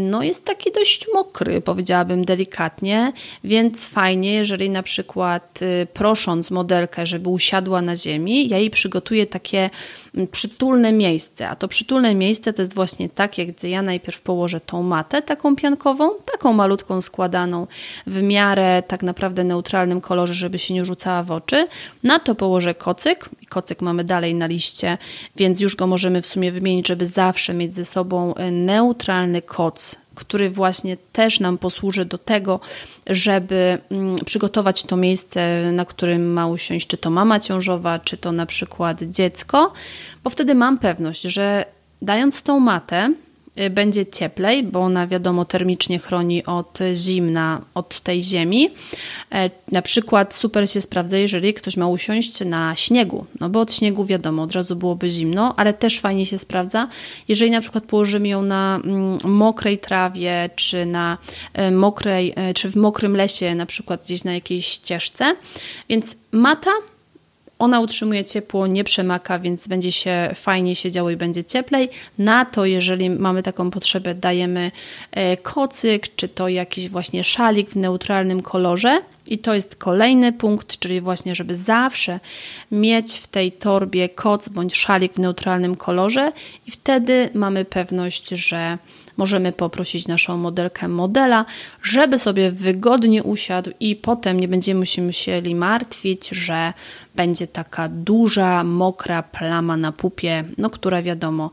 no, 0.00 0.22
jest 0.22 0.44
taki 0.44 0.72
dość 0.72 1.06
mokry, 1.14 1.60
powiedziałabym 1.60 2.24
delikatnie, 2.24 3.12
więc 3.44 3.86
fajnie, 3.86 4.34
jeżeli 4.34 4.70
na 4.70 4.82
przykład 4.82 5.60
y, 5.62 5.86
prosząc 5.94 6.50
modelkę, 6.50 7.06
żeby 7.06 7.28
usiadła 7.28 7.82
na 7.82 7.96
ziemi, 7.96 8.48
ja 8.48 8.58
jej 8.58 8.70
przygotuję 8.70 9.26
takie 9.26 9.70
mm, 10.14 10.28
przytulne 10.28 10.92
miejsce. 10.92 11.48
A 11.48 11.56
to 11.56 11.68
przytulne 11.68 12.14
miejsce 12.14 12.52
to 12.52 12.62
jest 12.62 12.74
właśnie 12.74 13.08
takie, 13.08 13.46
gdzie 13.46 13.70
ja 13.70 13.82
najpierw 13.82 14.20
położę 14.20 14.60
tą 14.60 14.82
matę 14.82 15.22
taką 15.22 15.56
piankową, 15.56 16.10
taką 16.32 16.52
malutką 16.52 17.00
składaną 17.00 17.66
w 18.06 18.22
miarę 18.22 18.82
tak 18.88 19.02
naprawdę 19.02 19.44
neutralnym 19.44 20.00
kolorze, 20.00 20.34
żeby 20.34 20.58
się 20.58 20.74
nie 20.74 20.84
rzucała 20.84 21.22
w 21.22 21.30
oczy. 21.30 21.68
Na 22.02 22.18
to 22.18 22.34
położę 22.34 22.74
kocyk 22.74 23.30
kocyk 23.50 23.82
mamy 23.82 24.04
dalej 24.04 24.34
na 24.34 24.46
liście, 24.46 24.98
więc 25.36 25.60
już 25.60 25.76
go 25.76 25.86
możemy 25.86 26.22
w 26.22 26.26
sumie 26.26 26.52
wymienić, 26.52 26.88
żeby 26.88 27.06
zawsze 27.06 27.54
mieć 27.54 27.74
ze 27.74 27.84
sobą 27.84 28.34
e, 28.34 28.50
neutralny 28.50 29.42
koc, 29.60 29.96
który 30.14 30.50
właśnie 30.50 30.96
też 30.96 31.40
nam 31.40 31.58
posłuży 31.58 32.04
do 32.04 32.18
tego, 32.18 32.60
żeby 33.06 33.78
mm, 33.90 34.16
przygotować 34.24 34.82
to 34.82 34.96
miejsce, 34.96 35.72
na 35.72 35.84
którym 35.84 36.32
ma 36.32 36.46
usiąść, 36.46 36.86
czy 36.86 36.96
to 36.96 37.10
mama 37.10 37.40
ciążowa, 37.40 37.98
czy 37.98 38.16
to 38.16 38.32
na 38.32 38.46
przykład 38.46 39.02
dziecko, 39.02 39.72
bo 40.24 40.30
wtedy 40.30 40.54
mam 40.54 40.78
pewność, 40.78 41.22
że 41.22 41.64
dając 42.02 42.42
tą 42.42 42.60
matę, 42.60 43.14
będzie 43.70 44.06
cieplej, 44.06 44.62
bo 44.62 44.80
ona 44.80 45.06
wiadomo 45.06 45.44
termicznie 45.44 45.98
chroni 45.98 46.44
od 46.44 46.78
zimna, 46.94 47.60
od 47.74 48.00
tej 48.00 48.22
ziemi. 48.22 48.70
E, 49.32 49.50
na 49.72 49.82
przykład 49.82 50.34
super 50.34 50.70
się 50.70 50.80
sprawdza, 50.80 51.18
jeżeli 51.18 51.54
ktoś 51.54 51.76
ma 51.76 51.86
usiąść 51.86 52.44
na 52.44 52.76
śniegu, 52.76 53.26
no 53.40 53.48
bo 53.48 53.60
od 53.60 53.72
śniegu 53.72 54.04
wiadomo, 54.04 54.42
od 54.42 54.52
razu 54.52 54.76
byłoby 54.76 55.10
zimno, 55.10 55.54
ale 55.56 55.72
też 55.72 56.00
fajnie 56.00 56.26
się 56.26 56.38
sprawdza, 56.38 56.88
jeżeli 57.28 57.50
na 57.50 57.60
przykład 57.60 57.84
położymy 57.84 58.28
ją 58.28 58.42
na 58.42 58.80
mm, 58.84 59.18
mokrej 59.24 59.78
trawie, 59.78 60.50
czy 60.56 60.86
na 60.86 61.18
e, 61.52 61.70
mokrej, 61.70 62.32
e, 62.36 62.54
czy 62.54 62.70
w 62.70 62.76
mokrym 62.76 63.16
lesie, 63.16 63.54
na 63.54 63.66
przykład 63.66 64.04
gdzieś 64.04 64.24
na 64.24 64.34
jakiejś 64.34 64.66
ścieżce. 64.66 65.36
Więc 65.88 66.16
mata 66.32 66.70
ona 67.60 67.80
utrzymuje 67.80 68.24
ciepło, 68.24 68.66
nie 68.66 68.84
przemaka, 68.84 69.38
więc 69.38 69.68
będzie 69.68 69.92
się 69.92 70.30
fajnie 70.34 70.74
siedziało 70.74 71.10
i 71.10 71.16
będzie 71.16 71.44
cieplej. 71.44 71.88
Na 72.18 72.44
to, 72.44 72.66
jeżeli 72.66 73.10
mamy 73.10 73.42
taką 73.42 73.70
potrzebę, 73.70 74.14
dajemy 74.14 74.70
e, 75.12 75.36
kocyk, 75.36 76.16
czy 76.16 76.28
to 76.28 76.48
jakiś 76.48 76.88
właśnie 76.88 77.24
szalik 77.24 77.70
w 77.70 77.76
neutralnym 77.76 78.42
kolorze. 78.42 79.02
I 79.26 79.38
to 79.38 79.54
jest 79.54 79.76
kolejny 79.76 80.32
punkt, 80.32 80.78
czyli 80.78 81.00
właśnie, 81.00 81.34
żeby 81.34 81.54
zawsze 81.54 82.20
mieć 82.72 83.18
w 83.18 83.26
tej 83.26 83.52
torbie 83.52 84.08
koc 84.08 84.48
bądź 84.48 84.76
szalik 84.76 85.12
w 85.12 85.18
neutralnym 85.18 85.76
kolorze, 85.76 86.32
i 86.66 86.70
wtedy 86.70 87.28
mamy 87.34 87.64
pewność, 87.64 88.28
że 88.28 88.78
możemy 89.16 89.52
poprosić 89.52 90.08
naszą 90.08 90.36
modelkę 90.36 90.88
modela, 90.88 91.44
żeby 91.82 92.18
sobie 92.18 92.50
wygodnie 92.50 93.22
usiadł 93.22 93.70
i 93.80 93.96
potem 93.96 94.40
nie 94.40 94.48
będziemy 94.48 94.86
się 94.86 95.02
musieli 95.02 95.54
martwić, 95.54 96.28
że 96.28 96.72
będzie 97.14 97.46
taka 97.46 97.88
duża, 97.88 98.64
mokra 98.64 99.22
plama 99.22 99.76
na 99.76 99.92
pupie, 99.92 100.44
no 100.58 100.70
która 100.70 101.02
wiadomo 101.02 101.50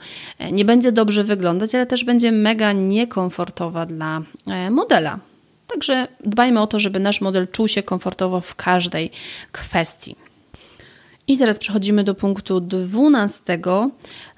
nie 0.51 0.65
będzie 0.65 0.91
dobrze 0.91 1.23
wyglądać, 1.23 1.75
ale 1.75 1.85
też 1.85 2.03
będzie 2.03 2.31
mega 2.31 2.71
niekomfortowa 2.71 3.85
dla 3.85 4.21
e, 4.47 4.71
modela. 4.71 5.19
Także 5.67 6.07
dbajmy 6.25 6.61
o 6.61 6.67
to, 6.67 6.79
żeby 6.79 6.99
nasz 6.99 7.21
model 7.21 7.47
czuł 7.47 7.67
się 7.67 7.83
komfortowo 7.83 8.41
w 8.41 8.55
każdej 8.55 9.11
kwestii. 9.51 10.15
I 11.27 11.37
teraz 11.37 11.57
przechodzimy 11.57 12.03
do 12.03 12.15
punktu 12.15 12.59
12, 12.59 13.59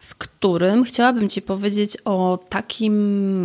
w 0.10 0.16
którym 0.16 0.84
chciałabym 0.84 1.30
Ci 1.30 1.42
powiedzieć 1.42 1.98
o 2.06 2.39
takim 2.50 2.96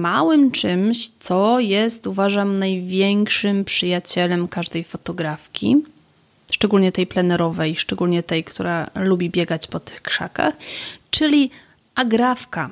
małym 0.00 0.50
czymś, 0.50 1.08
co 1.08 1.60
jest, 1.60 2.06
uważam, 2.06 2.58
największym 2.58 3.64
przyjacielem 3.64 4.48
każdej 4.48 4.84
fotografki, 4.84 5.76
szczególnie 6.52 6.92
tej 6.92 7.06
plenerowej, 7.06 7.76
szczególnie 7.76 8.22
tej, 8.22 8.44
która 8.44 8.90
lubi 8.94 9.30
biegać 9.30 9.66
po 9.66 9.80
tych 9.80 10.02
krzakach, 10.02 10.54
czyli 11.10 11.50
agrafka. 11.94 12.70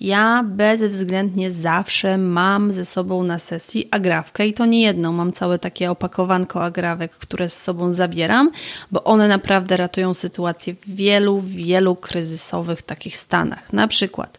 Ja 0.00 0.44
bezwzględnie 0.46 1.50
zawsze 1.50 2.18
mam 2.18 2.72
ze 2.72 2.84
sobą 2.84 3.22
na 3.22 3.38
sesji 3.38 3.88
agrawkę 3.90 4.46
i 4.46 4.54
to 4.54 4.66
nie 4.66 4.82
jedną. 4.82 5.12
Mam 5.12 5.32
całe 5.32 5.58
takie 5.58 5.90
opakowanko 5.90 6.64
agrawek, 6.64 7.12
które 7.12 7.48
z 7.48 7.62
sobą 7.62 7.92
zabieram, 7.92 8.50
bo 8.90 9.04
one 9.04 9.28
naprawdę 9.28 9.76
ratują 9.76 10.14
sytuację 10.14 10.74
w 10.74 10.94
wielu, 10.94 11.40
wielu 11.40 11.96
kryzysowych 11.96 12.82
takich 12.82 13.16
stanach. 13.16 13.72
Na 13.72 13.88
przykład 13.88 14.38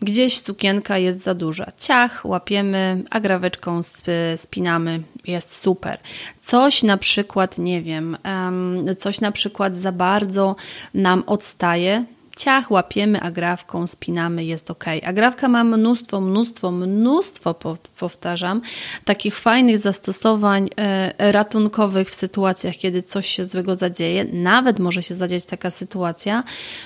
gdzieś 0.00 0.40
sukienka 0.40 0.98
jest 0.98 1.22
za 1.22 1.34
duża. 1.34 1.66
Ciach, 1.78 2.24
łapiemy, 2.24 3.04
agraweczką 3.10 3.80
spinamy, 4.36 5.02
jest 5.26 5.56
super. 5.60 5.98
Coś 6.40 6.82
na 6.82 6.96
przykład, 6.96 7.58
nie 7.58 7.82
wiem, 7.82 8.16
coś 8.98 9.20
na 9.20 9.32
przykład 9.32 9.76
za 9.76 9.92
bardzo 9.92 10.56
nam 10.94 11.22
odstaje, 11.26 12.04
ciach, 12.36 12.70
łapiemy 12.70 13.20
agrawką, 13.20 13.86
spinamy, 13.86 14.44
jest 14.44 14.70
ok. 14.70 14.84
Agrawka 15.02 15.48
ma 15.48 15.64
mnóstwo, 15.64 16.20
mnóstwo, 16.20 16.70
mnóstwo, 16.70 17.54
powtarzam, 17.98 18.60
takich 19.04 19.38
fajnych 19.38 19.78
zastosowań 19.78 20.68
e, 20.76 21.32
ratunkowych 21.32 22.10
w 22.10 22.14
sytuacjach, 22.14 22.76
kiedy 22.76 23.02
coś 23.02 23.26
się 23.26 23.44
złego 23.44 23.74
zadzieje. 23.74 24.24
Nawet 24.24 24.78
może 24.78 25.02
się 25.02 25.14
zadziać 25.14 25.46
taka 25.46 25.70
sytuacja, 25.70 26.44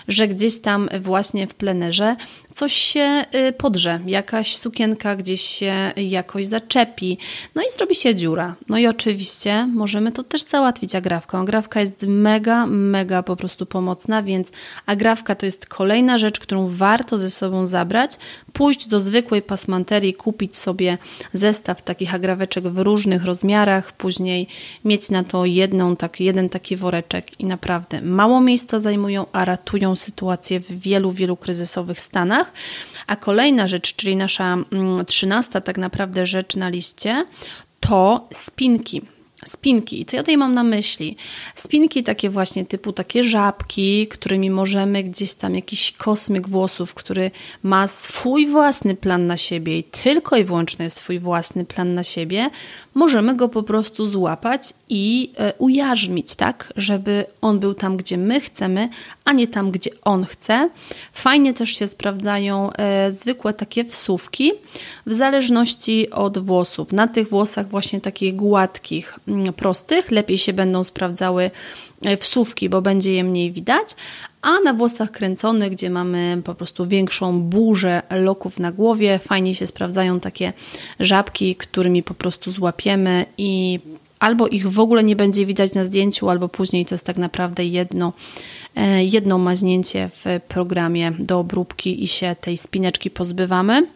że 0.08 0.28
gdzieś 0.28 0.60
tam 0.60 0.88
właśnie 1.00 1.46
w 1.46 1.54
plenerze 1.54 2.16
coś 2.54 2.72
się 2.72 3.24
y, 3.34 3.52
podrze, 3.52 4.00
jakaś 4.06 4.56
sukienka 4.56 5.16
gdzieś 5.16 5.40
się 5.40 5.92
jakoś 5.96 6.46
zaczepi, 6.46 7.18
no 7.54 7.62
i 7.62 7.70
zrobi 7.70 7.94
się 7.94 8.14
dziura. 8.14 8.54
No 8.68 8.78
i 8.78 8.86
oczywiście 8.86 9.66
możemy 9.66 10.12
to 10.12 10.22
też 10.22 10.42
załatwić 10.42 10.94
agrawką. 10.94 11.38
Agrawka 11.38 11.80
jest 11.80 12.02
mega, 12.02 12.66
mega 12.66 13.22
po 13.22 13.36
prostu 13.36 13.66
pomocna, 13.66 14.22
więc 14.22 14.48
agrawka 14.86 15.34
to 15.34 15.46
jest 15.46 15.66
kolejna 15.66 16.18
rzecz, 16.18 16.40
którą 16.40 16.68
warto 16.68 17.18
ze 17.18 17.30
sobą 17.30 17.66
zabrać, 17.66 18.10
pójść 18.52 18.86
do 18.88 19.00
zwykłej 19.00 19.42
pasmanterii, 19.42 20.14
kupić 20.14 20.56
sobie 20.56 20.98
zestaw 21.32 21.82
takich 21.82 22.14
agraweczek 22.14 22.68
w 22.68 22.78
różnych 22.78 23.24
rozmiarach, 23.24 23.92
później 23.92 24.48
mieć 24.84 25.10
na 25.10 25.24
to 25.24 25.44
jedną, 25.44 25.96
tak, 25.96 26.20
jeden 26.20 26.48
taki 26.48 26.76
woreczek 26.76 27.40
i 27.40 27.44
naprawdę 27.44 28.02
mało 28.02 28.40
miejsca 28.40 28.78
zajmują, 28.78 29.26
a 29.32 29.44
ratują 29.44 29.96
sytuację 29.96 30.60
w 30.60 30.80
wielu, 30.80 31.10
wielu 31.12 31.36
kryzysowych 31.36 32.00
stanach. 32.00 32.39
A 33.06 33.16
kolejna 33.16 33.68
rzecz, 33.68 33.96
czyli 33.96 34.16
nasza 34.16 34.52
mm, 34.72 35.06
trzynasta 35.06 35.60
tak 35.60 35.78
naprawdę 35.78 36.26
rzecz 36.26 36.56
na 36.56 36.68
liście, 36.68 37.24
to 37.80 38.28
spinki. 38.32 39.02
Spinki. 39.46 40.04
Co 40.04 40.16
ja 40.16 40.22
tutaj 40.22 40.36
mam 40.36 40.54
na 40.54 40.64
myśli? 40.64 41.16
Spinki 41.54 42.02
takie 42.02 42.30
właśnie 42.30 42.64
typu 42.64 42.92
takie 42.92 43.22
żabki, 43.22 44.06
którymi 44.08 44.50
możemy 44.50 45.04
gdzieś 45.04 45.34
tam 45.34 45.54
jakiś 45.54 45.92
kosmyk 45.92 46.48
włosów, 46.48 46.94
który 46.94 47.30
ma 47.62 47.86
swój 47.86 48.46
własny 48.46 48.94
plan 48.94 49.26
na 49.26 49.36
siebie 49.36 49.78
i 49.78 49.84
tylko 49.84 50.36
i 50.36 50.44
wyłącznie 50.44 50.90
swój 50.90 51.18
własny 51.18 51.64
plan 51.64 51.94
na 51.94 52.04
siebie, 52.04 52.50
możemy 52.94 53.36
go 53.36 53.48
po 53.48 53.62
prostu 53.62 54.06
złapać 54.06 54.74
i 54.88 55.32
e, 55.38 55.52
ujarzmić, 55.58 56.34
tak, 56.34 56.72
żeby 56.76 57.24
on 57.40 57.58
był 57.58 57.74
tam, 57.74 57.96
gdzie 57.96 58.16
my 58.16 58.40
chcemy, 58.40 58.88
a 59.24 59.32
nie 59.32 59.48
tam, 59.48 59.70
gdzie 59.70 59.90
on 60.04 60.24
chce. 60.24 60.70
Fajnie 61.12 61.54
też 61.54 61.76
się 61.76 61.88
sprawdzają 61.88 62.72
e, 62.72 63.12
zwykłe 63.12 63.52
takie 63.52 63.84
wsówki, 63.84 64.52
w 65.06 65.14
zależności 65.14 66.10
od 66.10 66.38
włosów. 66.38 66.92
Na 66.92 67.08
tych 67.08 67.28
włosach 67.28 67.68
właśnie 67.68 68.00
takich 68.00 68.36
gładkich, 68.36 69.18
prostych, 69.56 70.10
lepiej 70.10 70.38
się 70.38 70.52
będą 70.52 70.84
sprawdzały 70.84 71.50
e, 72.04 72.16
wsówki, 72.16 72.68
bo 72.68 72.82
będzie 72.82 73.12
je 73.12 73.24
mniej 73.24 73.52
widać, 73.52 73.88
a 74.42 74.60
na 74.60 74.72
włosach 74.72 75.10
kręconych, 75.10 75.72
gdzie 75.72 75.90
mamy 75.90 76.42
po 76.44 76.54
prostu 76.54 76.86
większą 76.86 77.40
burzę 77.40 78.02
loków 78.10 78.58
na 78.58 78.72
głowie, 78.72 79.18
fajnie 79.18 79.54
się 79.54 79.66
sprawdzają 79.66 80.20
takie 80.20 80.52
żabki, 81.00 81.56
którymi 81.56 82.02
po 82.02 82.14
prostu 82.14 82.50
złapiemy 82.50 83.24
i 83.38 83.80
albo 84.18 84.48
ich 84.48 84.70
w 84.72 84.78
ogóle 84.78 85.04
nie 85.04 85.16
będzie 85.16 85.46
widać 85.46 85.74
na 85.74 85.84
zdjęciu, 85.84 86.30
albo 86.30 86.48
później 86.48 86.84
to 86.84 86.94
jest 86.94 87.06
tak 87.06 87.16
naprawdę 87.16 87.64
jedno, 87.64 88.12
e, 88.76 89.04
jedno 89.04 89.38
maźnięcie 89.38 90.10
w 90.24 90.40
programie 90.48 91.12
do 91.18 91.38
obróbki 91.38 92.04
i 92.04 92.08
się 92.08 92.36
tej 92.40 92.56
spineczki 92.56 93.10
pozbywamy 93.10 93.86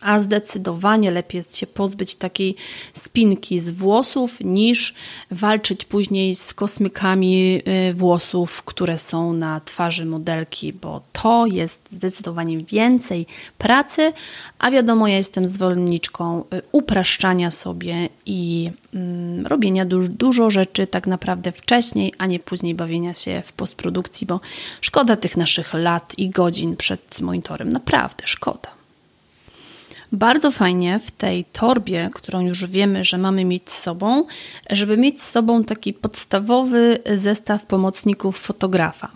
a 0.00 0.20
zdecydowanie 0.20 1.10
lepiej 1.10 1.38
jest 1.38 1.56
się 1.56 1.66
pozbyć 1.66 2.16
takiej 2.16 2.56
spinki 2.92 3.58
z 3.58 3.70
włosów, 3.70 4.40
niż 4.40 4.94
walczyć 5.30 5.84
później 5.84 6.34
z 6.34 6.54
kosmykami 6.54 7.62
y, 7.90 7.94
włosów, 7.94 8.62
które 8.62 8.98
są 8.98 9.32
na 9.32 9.60
twarzy 9.60 10.04
modelki, 10.04 10.72
bo 10.72 11.00
to 11.12 11.46
jest 11.46 11.80
zdecydowanie 11.90 12.58
więcej 12.58 13.26
pracy, 13.58 14.12
a 14.58 14.70
wiadomo, 14.70 15.08
ja 15.08 15.16
jestem 15.16 15.46
zwolenniczką 15.46 16.44
y, 16.54 16.62
upraszczania 16.72 17.50
sobie 17.50 18.08
i 18.26 18.70
mm, 18.94 19.46
robienia 19.46 19.84
du 19.84 20.08
dużo 20.08 20.50
rzeczy 20.50 20.86
tak 20.86 21.06
naprawdę 21.06 21.52
wcześniej, 21.52 22.12
a 22.18 22.26
nie 22.26 22.38
później 22.38 22.74
bawienia 22.74 23.14
się 23.14 23.42
w 23.46 23.52
postprodukcji, 23.52 24.26
bo 24.26 24.40
szkoda 24.80 25.16
tych 25.16 25.36
naszych 25.36 25.74
lat 25.74 26.18
i 26.18 26.30
godzin 26.30 26.76
przed 26.76 27.20
monitorem, 27.20 27.68
naprawdę 27.68 28.26
szkoda. 28.26 28.77
Bardzo 30.12 30.50
fajnie 30.50 30.98
w 30.98 31.10
tej 31.10 31.44
torbie, 31.44 32.10
którą 32.14 32.40
już 32.40 32.66
wiemy, 32.66 33.04
że 33.04 33.18
mamy 33.18 33.44
mieć 33.44 33.70
z 33.70 33.82
sobą, 33.82 34.26
żeby 34.70 34.96
mieć 34.96 35.22
z 35.22 35.30
sobą 35.30 35.64
taki 35.64 35.92
podstawowy 35.92 36.98
zestaw 37.14 37.66
pomocników 37.66 38.38
fotografa. 38.38 39.08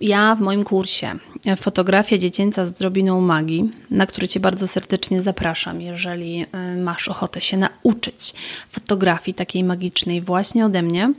Ja 0.00 0.34
w 0.34 0.40
moim 0.40 0.64
kursie 0.64 1.18
Fotografia 1.56 2.18
dziecięca 2.18 2.66
z 2.66 2.72
drobiną 2.72 3.20
magii, 3.20 3.70
na 3.90 4.06
który 4.06 4.28
Cię 4.28 4.40
bardzo 4.40 4.68
serdecznie 4.68 5.22
zapraszam, 5.22 5.80
jeżeli 5.80 6.42
y, 6.42 6.76
masz 6.76 7.08
ochotę 7.08 7.40
się 7.40 7.56
nauczyć 7.56 8.34
fotografii 8.70 9.34
takiej 9.34 9.64
magicznej 9.64 10.22
właśnie 10.22 10.66
ode 10.66 10.82
mnie. 10.82 11.12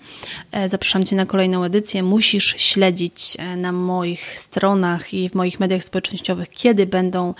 E, 0.51 0.69
zapraszam 0.69 1.05
Cię 1.05 1.15
na 1.15 1.25
kolejną 1.25 1.63
edycję. 1.63 2.03
Musisz 2.03 2.55
śledzić 2.57 3.37
e, 3.39 3.55
na 3.55 3.71
moich 3.71 4.39
stronach 4.39 5.13
i 5.13 5.29
w 5.29 5.35
moich 5.35 5.59
mediach 5.59 5.83
społecznościowych, 5.83 6.49
kiedy 6.49 6.85
będą 6.85 7.33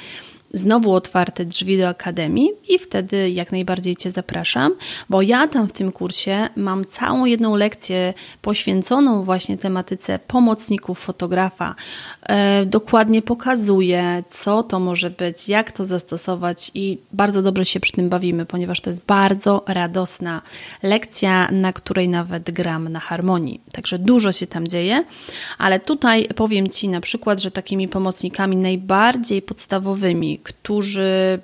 znowu 0.54 0.94
otwarte 0.94 1.46
drzwi 1.46 1.78
do 1.78 1.88
Akademii 1.88 2.52
i 2.70 2.80
wtedy 2.80 3.30
jak 3.30 3.52
najbardziej 3.52 3.96
Cię 3.96 4.12
zapraszam, 4.12 4.72
bo 5.10 5.22
ja 5.22 5.48
tam 5.48 5.68
w 5.68 5.74
tym 5.74 5.92
kursie 5.92 6.50
mam 6.56 6.86
całą 6.86 7.26
jedną 7.26 7.56
lekcję 7.56 8.14
poświęconą 8.42 9.24
właśnie 9.24 9.58
tematyce 9.58 10.20
pomocników 10.20 11.00
fotografa. 11.00 11.76
E, 12.24 12.66
dokładnie 12.66 13.22
pokazuję, 13.22 14.24
co 14.30 14.64
to 14.64 14.80
może 14.80 15.10
być, 15.10 15.50
jak 15.50 15.72
to 15.72 15.86
zastosować 15.86 16.72
i 16.74 16.98
bardzo 17.12 17.42
dobrze 17.42 17.66
się 17.66 17.80
przy 17.80 17.92
tym 17.92 18.10
bawimy, 18.10 18.46
ponieważ 18.46 18.82
to 18.82 18.90
jest 18.90 19.06
bardzo 19.06 19.64
radosna 19.68 20.42
lekcja, 20.84 21.48
na 21.52 21.74
której 21.74 22.10
nawet 22.10 22.52
gram 22.52 22.90
na 22.90 23.00
harmonii. 23.00 23.62
Także 23.72 24.00
dużo 24.00 24.32
się 24.32 24.48
tam 24.48 24.68
dzieje, 24.68 25.04
ale 25.58 25.80
tutaj 25.80 26.28
powiem 26.36 26.70
Ci 26.70 26.90
na 26.90 27.02
przykład, 27.02 27.42
że 27.42 27.52
takimi 27.52 27.88
pomocnikami 27.88 28.56
najbardziej 28.56 29.42
podstawowymi, 29.42 30.39
którzy 30.44 31.40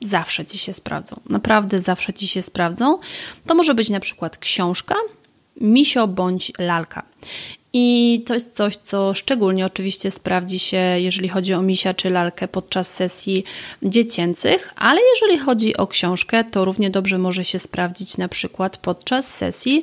zawsze 0.00 0.46
ci 0.46 0.58
się 0.58 0.74
sprawdzą. 0.74 1.20
Naprawdę 1.28 1.80
zawsze 1.80 2.12
ci 2.12 2.28
się 2.28 2.42
sprawdzą. 2.42 2.98
To 3.46 3.54
może 3.54 3.74
być 3.74 3.90
na 3.90 4.00
przykład 4.00 4.38
książka, 4.38 4.94
misio 5.60 6.08
bądź 6.08 6.52
lalka. 6.58 7.02
I 7.72 8.22
to 8.26 8.34
jest 8.34 8.56
coś, 8.56 8.76
co 8.76 9.14
szczególnie 9.14 9.66
oczywiście 9.66 10.10
sprawdzi 10.10 10.58
się, 10.58 10.76
jeżeli 10.76 11.28
chodzi 11.28 11.54
o 11.54 11.62
misia 11.62 11.94
czy 11.94 12.10
lalkę 12.10 12.48
podczas 12.48 12.94
sesji 12.94 13.44
dziecięcych, 13.82 14.72
ale 14.76 15.00
jeżeli 15.14 15.38
chodzi 15.38 15.76
o 15.76 15.86
książkę, 15.86 16.44
to 16.44 16.64
równie 16.64 16.90
dobrze 16.90 17.18
może 17.18 17.44
się 17.44 17.58
sprawdzić 17.58 18.18
na 18.18 18.28
przykład 18.28 18.76
podczas 18.76 19.34
sesji 19.34 19.82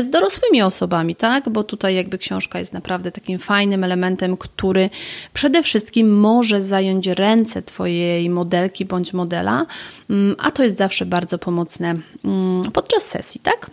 z 0.00 0.10
dorosłymi 0.10 0.62
osobami, 0.62 1.16
tak? 1.16 1.48
Bo 1.48 1.64
tutaj 1.64 1.94
jakby 1.94 2.18
książka 2.18 2.58
jest 2.58 2.72
naprawdę 2.72 3.12
takim 3.12 3.38
fajnym 3.38 3.84
elementem, 3.84 4.36
który 4.36 4.90
przede 5.34 5.62
wszystkim 5.62 6.20
może 6.20 6.60
zająć 6.60 7.06
ręce 7.06 7.62
Twojej 7.62 8.30
modelki 8.30 8.84
bądź 8.84 9.12
modela, 9.12 9.66
mm, 10.10 10.36
a 10.38 10.50
to 10.50 10.62
jest 10.62 10.76
zawsze 10.76 11.06
bardzo 11.06 11.38
pomocne 11.38 11.94
mm, 12.24 12.62
podczas 12.72 13.02
sesji, 13.02 13.40
tak? 13.40 13.70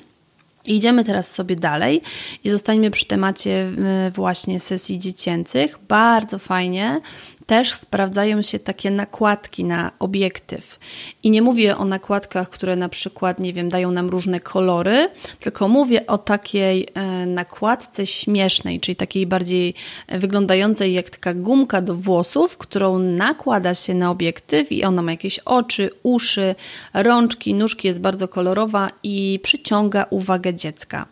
Idziemy 0.65 1.04
teraz 1.04 1.32
sobie 1.32 1.56
dalej 1.56 2.02
i 2.43 2.50
zostańmy 2.50 2.91
przy 2.91 3.06
temacie 3.06 3.52
e, 3.52 4.12
właśnie 4.12 4.60
sesji 4.60 5.00
dziecięcych. 5.00 5.80
Bardzo 5.88 6.39
fajnie 6.39 7.02
też 7.49 7.73
sprawdzają 7.73 8.41
się 8.41 8.59
takie 8.59 8.91
nakładki 8.91 9.63
na 9.63 9.91
obiektyw. 9.99 10.79
I 11.23 11.31
nie 11.31 11.41
mówię 11.41 11.77
o 11.77 11.85
nakładkach, 11.85 12.49
które 12.49 12.75
na 12.75 12.89
przykład, 12.89 13.39
nie 13.39 13.53
wiem, 13.53 13.69
dają 13.69 13.91
nam 13.91 14.09
różne 14.09 14.39
kolory, 14.39 15.09
tylko 15.39 15.67
mówię 15.67 16.07
o 16.07 16.17
takiej 16.17 16.88
e, 16.93 17.25
nakładce 17.25 18.05
śmiesznej, 18.05 18.79
czyli 18.79 18.95
takiej 18.95 19.27
bardziej 19.27 19.73
wyglądającej 20.09 20.93
jak 20.93 21.09
taka 21.09 21.33
gumka 21.33 21.81
do 21.81 21.95
włosów, 21.95 22.57
którą 22.57 22.99
nakłada 22.99 23.73
się 23.73 23.93
na 23.93 24.12
obiektyw 24.12 24.71
i 24.71 24.83
ona 24.83 25.01
ma 25.01 25.12
jakieś 25.12 25.39
oczy, 25.39 25.89
uszy, 26.03 26.55
rączki, 26.93 27.53
nóżki, 27.53 27.88
jest 27.88 28.01
bardzo 28.01 28.27
kolorowa 28.27 28.89
i 29.03 29.39
przyciąga 29.43 30.05
uwagę 30.09 30.53
dziecka. 30.53 31.05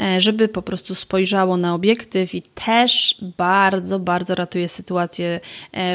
E, 0.00 0.20
żeby 0.20 0.48
po 0.48 0.62
prostu 0.62 0.94
spojrzało 0.94 1.56
na 1.56 1.74
obiektyw 1.74 2.34
i 2.34 2.42
też 2.42 3.18
bardzo, 3.36 3.98
bardzo 3.98 4.34
ratuje 4.34 4.68
sytuację 4.68 5.26
e, 5.26 5.40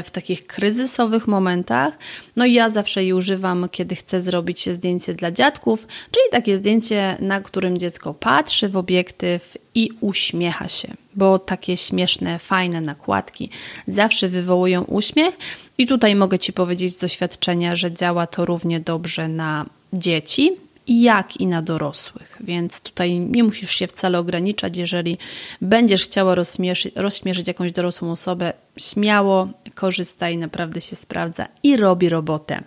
w 0.03 0.11
takich 0.11 0.47
kryzysowych 0.47 1.27
momentach. 1.27 1.97
No 2.35 2.45
i 2.45 2.53
ja 2.53 2.69
zawsze 2.69 3.03
jej 3.03 3.13
używam, 3.13 3.69
kiedy 3.71 3.95
chcę 3.95 4.21
zrobić 4.21 4.69
zdjęcie 4.69 5.13
dla 5.13 5.31
dziadków, 5.31 5.87
czyli 6.11 6.25
takie 6.31 6.57
zdjęcie, 6.57 7.17
na 7.19 7.41
którym 7.41 7.77
dziecko 7.77 8.13
patrzy 8.13 8.69
w 8.69 8.77
obiektyw 8.77 9.57
i 9.75 9.89
uśmiecha 10.01 10.69
się, 10.69 10.93
bo 11.15 11.39
takie 11.39 11.77
śmieszne, 11.77 12.39
fajne 12.39 12.81
nakładki 12.81 13.49
zawsze 13.87 14.27
wywołują 14.27 14.83
uśmiech. 14.83 15.37
I 15.77 15.85
tutaj 15.85 16.15
mogę 16.15 16.39
Ci 16.39 16.53
powiedzieć 16.53 16.97
z 16.97 16.99
doświadczenia, 16.99 17.75
że 17.75 17.91
działa 17.91 18.27
to 18.27 18.45
równie 18.45 18.79
dobrze 18.79 19.27
na 19.27 19.65
dzieci, 19.93 20.51
jak 20.91 21.37
i 21.37 21.47
na 21.47 21.61
dorosłych. 21.61 22.37
Więc 22.39 22.81
tutaj 22.81 23.19
nie 23.19 23.43
musisz 23.43 23.71
się 23.71 23.87
wcale 23.87 24.19
ograniczać. 24.19 24.77
Jeżeli 24.77 25.17
będziesz 25.61 26.03
chciała 26.03 26.35
rozśmieszyć, 26.35 26.93
rozśmieszyć 26.95 27.47
jakąś 27.47 27.71
dorosłą 27.71 28.11
osobę, 28.11 28.53
śmiało 28.77 29.47
korzystaj, 29.75 30.37
naprawdę 30.37 30.81
się 30.81 30.95
sprawdza 30.95 31.47
i 31.63 31.77
robi 31.77 32.09
robotę. 32.09 32.63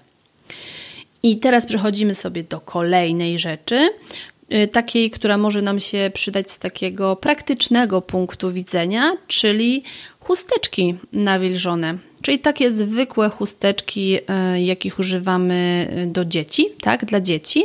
I 1.23 1.39
teraz 1.39 1.67
przechodzimy 1.67 2.15
sobie 2.15 2.43
do 2.43 2.61
kolejnej 2.61 3.39
rzeczy, 3.39 3.91
y, 4.53 4.67
takiej, 4.67 5.11
która 5.11 5.39
może 5.39 5.63
nam 5.63 5.81
się 5.81 6.11
przydać 6.15 6.51
z 6.51 6.59
takiego 6.59 7.17
praktycznego 7.17 8.03
punktu 8.03 8.53
widzenia, 8.53 9.13
czyli 9.27 9.83
chusteczki 10.21 10.95
nawilżone. 11.13 11.99
Czyli 12.25 12.39
takie 12.39 12.71
zwykłe 12.71 13.29
chusteczki, 13.29 14.19
y, 14.55 14.61
jakich 14.61 14.99
używamy 14.99 15.89
do 16.07 16.25
dzieci, 16.25 16.67
tak, 16.81 17.05
dla 17.05 17.21
dzieci. 17.21 17.65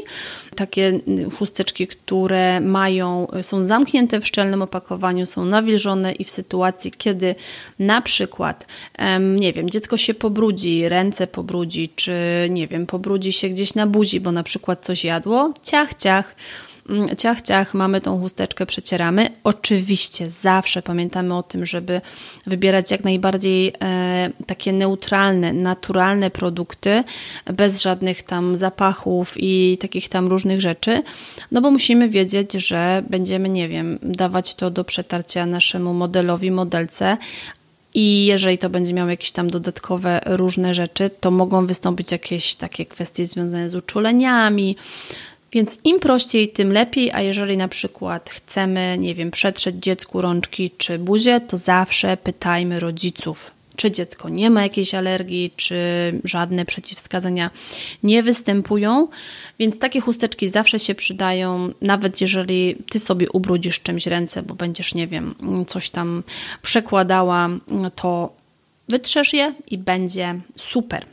Takie 0.56 1.00
chusteczki, 1.38 1.88
które 1.88 2.62
mają, 2.62 3.28
są 3.42 3.62
zamknięte 3.62 4.20
w 4.20 4.28
szczelnym 4.28 4.62
opakowaniu, 4.62 5.26
są 5.26 5.46
nawilżone 5.46 6.12
i 6.12 6.24
w 6.24 6.30
sytuacji, 6.30 6.92
kiedy 6.98 7.36
na 7.80 8.02
przykład, 8.02 8.68
nie 9.20 9.54
wiem, 9.54 9.70
dziecko 9.70 9.98
się 9.98 10.14
pobrudzi, 10.14 10.90
ręce 10.90 11.28
pobrudzi, 11.28 11.90
czy 11.96 12.14
nie 12.50 12.68
wiem, 12.68 12.86
pobrudzi 12.86 13.34
się 13.34 13.50
gdzieś 13.50 13.76
na 13.76 13.88
buzi, 13.88 14.20
bo 14.20 14.32
na 14.32 14.44
przykład 14.44 14.86
coś 14.86 15.04
jadło, 15.04 15.54
ciach, 15.64 15.94
ciach, 15.94 16.36
ciach, 17.18 17.42
ciach, 17.42 17.74
mamy 17.74 18.02
tą 18.02 18.22
chusteczkę, 18.22 18.66
przecieramy. 18.66 19.28
Oczywiście 19.44 20.30
zawsze 20.30 20.82
pamiętamy 20.82 21.38
o 21.38 21.44
tym, 21.44 21.66
żeby 21.66 22.02
wybierać 22.48 22.92
jak 22.92 23.04
najbardziej 23.04 23.74
e, 23.84 24.30
takie 24.48 24.74
neutralne, 24.74 25.54
naturalne 25.54 26.30
produkty, 26.30 27.04
bez 27.46 27.82
żadnych 27.82 28.24
tam 28.24 28.56
zapachów 28.56 29.34
i 29.38 29.78
takich 29.82 30.10
tam 30.10 30.28
różnych 30.28 30.62
rzeczy, 30.62 31.04
no 31.52 31.62
bo 31.62 31.72
musimy 31.72 32.10
wiedzieć, 32.10 32.54
że 32.54 33.04
będziemy, 33.10 33.50
nie 33.50 33.68
wiem, 33.68 34.00
dawać 34.04 34.56
to 34.56 34.72
do 34.72 34.84
przetarcia 34.84 35.46
naszemu 35.46 35.94
modelowi, 35.94 36.52
modelce, 36.52 37.18
i 37.94 38.26
jeżeli 38.26 38.58
to 38.58 38.70
będzie 38.70 38.94
miało 38.94 39.10
jakieś 39.10 39.32
tam 39.32 39.50
dodatkowe 39.50 40.22
różne 40.26 40.74
rzeczy, 40.74 41.10
to 41.20 41.32
mogą 41.32 41.68
wystąpić 41.68 42.12
jakieś 42.12 42.56
takie 42.56 42.86
kwestie 42.86 43.26
związane 43.26 43.70
z 43.70 43.76
uczuleniami, 43.76 44.76
więc 45.52 45.80
im 45.84 46.00
prościej, 46.00 46.50
tym 46.50 46.74
lepiej, 46.74 47.12
a 47.12 47.22
jeżeli 47.22 47.58
na 47.58 47.68
przykład 47.68 48.30
chcemy, 48.30 48.98
nie 49.00 49.16
wiem, 49.16 49.32
przetrzeć 49.32 49.76
dziecku 49.76 50.22
rączki 50.22 50.72
czy 50.78 51.00
buzię, 51.00 51.42
to 51.42 51.58
zawsze 51.58 52.18
pytajmy 52.18 52.80
rodziców, 52.80 53.52
czy 53.76 53.92
dziecko 53.92 54.30
nie 54.30 54.50
ma 54.50 54.64
jakiejś 54.64 54.96
alergii, 54.96 55.52
czy 55.56 55.76
żadne 56.24 56.66
przeciwwskazania 56.66 57.50
nie 58.04 58.24
występują. 58.24 59.08
Więc 59.60 59.80
takie 59.80 60.02
chusteczki 60.02 60.48
zawsze 60.48 60.80
się 60.80 60.96
przydają, 60.96 61.74
nawet 61.82 62.22
jeżeli 62.22 62.76
ty 62.90 63.00
sobie 63.00 63.30
ubrudzisz 63.32 63.80
czymś 63.82 64.08
ręce, 64.08 64.44
bo 64.44 64.56
będziesz, 64.56 64.96
nie 64.96 65.08
wiem, 65.08 65.36
coś 65.68 65.90
tam 65.90 66.24
przekładała, 66.62 67.50
to 67.96 68.39
wytrzesz 68.90 69.34
je 69.34 69.54
i 69.68 69.78
będzie 69.78 70.36
super. 70.58 71.06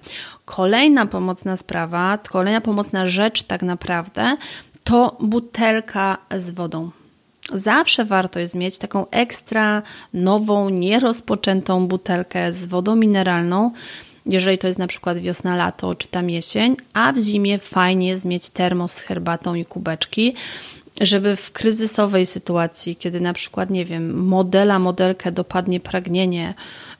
Kolejna 0.45 1.07
pomocna 1.07 1.57
sprawa, 1.57 2.19
kolejna 2.31 2.61
pomocna 2.61 3.07
rzecz 3.07 3.43
tak 3.43 3.63
naprawdę 3.63 4.37
to 4.85 5.17
butelka 5.21 6.19
z 6.37 6.51
wodą. 6.51 6.91
Zawsze 7.53 8.05
warto 8.05 8.41
jest 8.41 8.55
mieć 8.55 8.79
taką 8.79 9.11
ekstra 9.11 9.83
nową, 10.13 10.69
nierozpoczętą 10.69 11.87
butelkę 11.87 12.53
z 12.53 12.65
wodą 12.65 12.97
mineralną, 12.97 13.71
jeżeli 14.27 14.59
to 14.59 14.67
jest 14.67 14.79
na 14.79 14.87
przykład 14.87 15.19
wiosna, 15.19 15.57
lato 15.57 15.95
czy 15.95 16.09
tam 16.09 16.31
jesień, 16.31 16.77
a 16.93 17.13
w 17.13 17.19
zimie 17.19 17.59
fajnie 17.59 18.09
jest 18.09 18.25
mieć 18.25 18.51
termos 18.51 18.93
z 18.93 19.01
herbatą 19.01 19.55
i 19.55 19.65
kubeczki, 19.65 20.35
żeby 21.01 21.37
w 21.37 21.53
kryzysowej 21.53 22.27
sytuacji, 22.27 22.97
kiedy 22.97 23.21
na 23.21 23.33
przykład, 23.33 23.71
nie 23.71 23.85
wiem, 23.85 24.25
modela, 24.25 24.79
modelkę 24.79 25.33
dopadnie 25.33 25.81
pragnienie, 25.81 26.55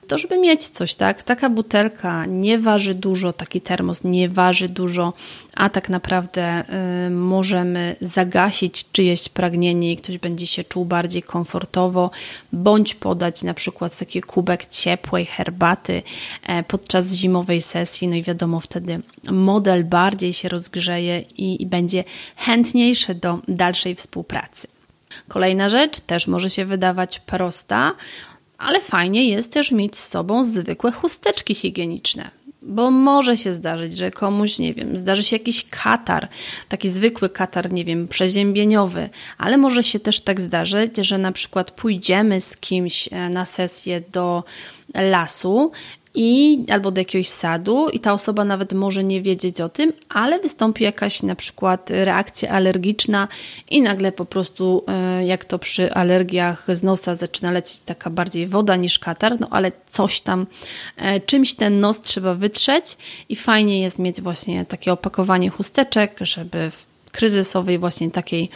to 0.07 0.17
żeby 0.17 0.37
mieć 0.37 0.67
coś, 0.67 0.95
tak? 0.95 1.23
Taka 1.23 1.49
butelka 1.49 2.25
nie 2.25 2.59
waży 2.59 2.93
dużo, 2.93 3.33
taki 3.33 3.61
termos 3.61 4.03
nie 4.03 4.29
waży 4.29 4.69
dużo, 4.69 5.13
a 5.53 5.69
tak 5.69 5.89
naprawdę 5.89 6.63
y, 7.07 7.09
możemy 7.09 7.95
zagasić 8.01 8.91
czyjeś 8.91 9.29
pragnienie 9.29 9.91
i 9.91 9.97
ktoś 9.97 10.17
będzie 10.17 10.47
się 10.47 10.63
czuł 10.63 10.85
bardziej 10.85 11.23
komfortowo, 11.23 12.11
bądź 12.53 12.95
podać 12.95 13.43
na 13.43 13.53
przykład 13.53 13.97
taki 13.97 14.21
kubek 14.21 14.65
ciepłej 14.65 15.25
herbaty 15.25 16.03
e, 16.43 16.63
podczas 16.63 17.13
zimowej 17.13 17.61
sesji, 17.61 18.07
no 18.07 18.15
i 18.15 18.23
wiadomo, 18.23 18.59
wtedy 18.59 19.01
model 19.31 19.85
bardziej 19.85 20.33
się 20.33 20.49
rozgrzeje 20.49 21.23
i, 21.37 21.61
i 21.61 21.65
będzie 21.65 22.03
chętniejszy 22.35 23.15
do 23.15 23.39
dalszej 23.47 23.95
współpracy. 23.95 24.67
Kolejna 25.27 25.69
rzecz 25.69 25.99
też 25.99 26.27
może 26.27 26.49
się 26.49 26.65
wydawać 26.65 27.19
prosta, 27.19 27.93
ale 28.57 28.81
fajnie 28.81 29.29
jest 29.29 29.51
też 29.51 29.71
mieć 29.71 29.97
z 29.97 30.07
sobą 30.07 30.43
zwykłe 30.43 30.91
chusteczki 30.91 31.55
higieniczne. 31.55 32.31
Bo 32.61 32.91
może 32.91 33.37
się 33.37 33.53
zdarzyć, 33.53 33.97
że 33.97 34.11
komuś, 34.11 34.59
nie 34.59 34.73
wiem, 34.73 34.97
zdarzy 34.97 35.23
się 35.23 35.35
jakiś 35.35 35.65
katar, 35.69 36.27
taki 36.69 36.89
zwykły 36.89 37.29
katar, 37.29 37.71
nie 37.71 37.85
wiem, 37.85 38.07
przeziębieniowy, 38.07 39.09
ale 39.37 39.57
może 39.57 39.83
się 39.83 39.99
też 39.99 40.19
tak 40.19 40.41
zdarzyć, 40.41 40.97
że 40.97 41.17
na 41.17 41.31
przykład 41.31 41.71
pójdziemy 41.71 42.41
z 42.41 42.57
kimś 42.57 43.09
e, 43.11 43.29
na 43.29 43.45
sesję 43.45 44.01
do 44.11 44.43
lasu 44.95 45.71
i 46.19 46.65
albo 46.69 46.91
do 46.91 47.01
jakiegoś 47.01 47.27
sadu 47.27 47.89
i 47.89 47.99
ta 47.99 48.13
osoba 48.13 48.45
nawet 48.45 48.73
może 48.73 49.03
nie 49.03 49.21
wiedzieć 49.21 49.61
o 49.61 49.69
tym, 49.69 49.93
ale 50.09 50.39
wystąpi 50.39 50.83
jakaś 50.83 51.23
na 51.23 51.35
przykład 51.35 51.89
reakcja 51.89 52.49
alergiczna 52.51 53.27
i 53.69 53.81
nagle 53.81 54.11
po 54.11 54.25
prostu 54.25 54.83
e, 54.87 55.25
jak 55.25 55.45
to 55.45 55.59
przy 55.59 55.93
alergiach 55.93 56.67
z 56.75 56.83
nosa 56.83 57.15
zaczyna 57.15 57.51
lecieć 57.51 57.79
taka 57.79 58.09
bardziej 58.09 58.47
woda 58.47 58.75
niż 58.75 58.99
katar, 58.99 59.39
no 59.39 59.47
ale 59.51 59.71
coś 59.89 60.21
tam, 60.21 60.47
e, 60.97 61.19
czymś 61.19 61.53
ten 61.53 61.79
nos 61.79 62.01
trzeba 62.01 62.33
wytrzeć 62.33 62.97
i 63.29 63.35
fajnie 63.35 63.81
jest 63.81 63.99
mieć 63.99 64.21
właśnie 64.21 64.65
takie 64.65 64.93
opakowanie 64.93 65.49
chusteczek, 65.49 66.19
żeby 66.21 66.71
w 66.71 66.85
kryzysowej 67.11 67.79
właśnie 67.79 68.11
takiej 68.11 68.49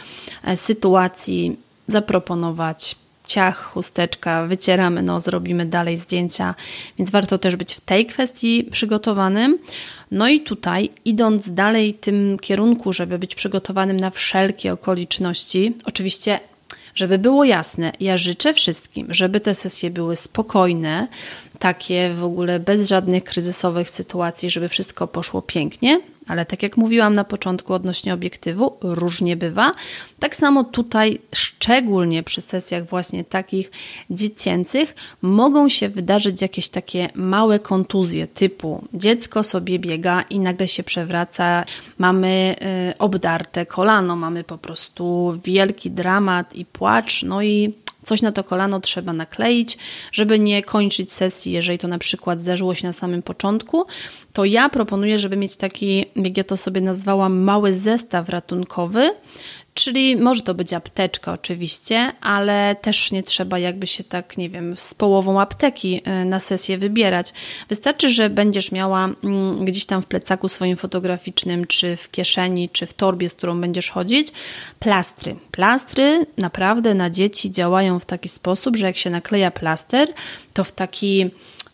e, 0.44 0.56
sytuacji 0.56 1.56
zaproponować 1.88 2.96
ciach, 3.32 3.62
chusteczka, 3.62 4.46
wycieramy 4.46 5.02
nos, 5.02 5.28
robimy 5.28 5.66
dalej 5.66 5.96
zdjęcia, 5.96 6.54
więc 6.98 7.10
warto 7.10 7.38
też 7.38 7.56
być 7.56 7.74
w 7.74 7.80
tej 7.80 8.06
kwestii 8.06 8.64
przygotowanym. 8.72 9.58
No 10.10 10.28
i 10.28 10.40
tutaj, 10.40 10.90
idąc 11.04 11.54
dalej 11.54 11.94
tym 11.94 12.38
kierunku, 12.40 12.92
żeby 12.92 13.18
być 13.18 13.34
przygotowanym 13.34 14.00
na 14.00 14.10
wszelkie 14.10 14.72
okoliczności, 14.72 15.74
oczywiście 15.84 16.40
żeby 16.94 17.18
było 17.18 17.44
jasne, 17.44 17.92
ja 18.00 18.16
życzę 18.16 18.54
wszystkim, 18.54 19.06
żeby 19.10 19.40
te 19.40 19.54
sesje 19.54 19.90
były 19.90 20.16
spokojne, 20.16 21.08
takie 21.58 22.14
w 22.14 22.24
ogóle 22.24 22.60
bez 22.60 22.88
żadnych 22.88 23.24
kryzysowych 23.24 23.90
sytuacji, 23.90 24.50
żeby 24.50 24.68
wszystko 24.68 25.06
poszło 25.06 25.42
pięknie, 25.42 26.00
ale 26.32 26.46
tak 26.46 26.62
jak 26.62 26.76
mówiłam 26.76 27.12
na 27.12 27.24
początku 27.24 27.74
odnośnie 27.74 28.14
obiektywu, 28.14 28.76
różnie 28.82 29.36
bywa. 29.36 29.72
Tak 30.18 30.36
samo 30.36 30.64
tutaj, 30.64 31.18
szczególnie 31.34 32.22
przy 32.22 32.40
sesjach 32.40 32.86
właśnie 32.86 33.24
takich 33.24 33.70
dziecięcych, 34.10 34.94
mogą 35.22 35.68
się 35.68 35.88
wydarzyć 35.88 36.42
jakieś 36.42 36.68
takie 36.68 37.08
małe 37.14 37.58
kontuzje, 37.58 38.26
typu 38.26 38.84
dziecko 38.94 39.42
sobie 39.42 39.78
biega 39.78 40.22
i 40.30 40.40
nagle 40.40 40.68
się 40.68 40.82
przewraca, 40.82 41.64
mamy 41.98 42.56
y, 42.90 42.98
obdarte 42.98 43.66
kolano, 43.66 44.16
mamy 44.16 44.44
po 44.44 44.58
prostu 44.58 45.34
wielki 45.44 45.90
dramat 45.90 46.54
i 46.54 46.64
płacz, 46.64 47.22
no 47.22 47.42
i 47.42 47.74
Coś 48.02 48.22
na 48.22 48.32
to 48.32 48.44
kolano 48.44 48.80
trzeba 48.80 49.12
nakleić, 49.12 49.78
żeby 50.12 50.38
nie 50.38 50.62
kończyć 50.62 51.12
sesji, 51.12 51.52
jeżeli 51.52 51.78
to 51.78 51.88
na 51.88 51.98
przykład 51.98 52.40
zdarzyło 52.40 52.74
się 52.74 52.86
na 52.86 52.92
samym 52.92 53.22
początku, 53.22 53.86
to 54.32 54.44
ja 54.44 54.68
proponuję, 54.68 55.18
żeby 55.18 55.36
mieć 55.36 55.56
taki, 55.56 56.04
jak 56.16 56.36
ja 56.36 56.44
to 56.44 56.56
sobie 56.56 56.80
nazwałam, 56.80 57.40
mały 57.40 57.74
zestaw 57.74 58.28
ratunkowy, 58.28 59.10
Czyli 59.74 60.16
może 60.16 60.42
to 60.42 60.54
być 60.54 60.72
apteczka 60.72 61.32
oczywiście, 61.32 62.12
ale 62.20 62.76
też 62.82 63.12
nie 63.12 63.22
trzeba 63.22 63.58
jakby 63.58 63.86
się 63.86 64.04
tak, 64.04 64.38
nie 64.38 64.50
wiem, 64.50 64.76
z 64.76 64.94
połową 64.94 65.40
apteki 65.40 66.00
e, 66.04 66.24
na 66.24 66.40
sesję 66.40 66.78
wybierać. 66.78 67.32
Wystarczy, 67.68 68.10
że 68.10 68.30
będziesz 68.30 68.72
miała 68.72 69.04
mm, 69.04 69.64
gdzieś 69.64 69.86
tam 69.86 70.02
w 70.02 70.06
plecaku 70.06 70.48
swoim 70.48 70.76
fotograficznym, 70.76 71.66
czy 71.66 71.96
w 71.96 72.10
kieszeni, 72.10 72.68
czy 72.68 72.86
w 72.86 72.94
torbie, 72.94 73.28
z 73.28 73.34
którą 73.34 73.60
będziesz 73.60 73.90
chodzić, 73.90 74.28
plastry. 74.78 75.36
Plastry 75.50 76.26
naprawdę 76.36 76.94
na 76.94 77.10
dzieci 77.10 77.52
działają 77.52 77.98
w 77.98 78.06
taki 78.06 78.28
sposób, 78.28 78.76
że 78.76 78.86
jak 78.86 78.96
się 78.96 79.10
nakleja 79.10 79.50
plaster, 79.50 80.08
to 80.54 80.64
w 80.64 80.72
taki 80.72 81.30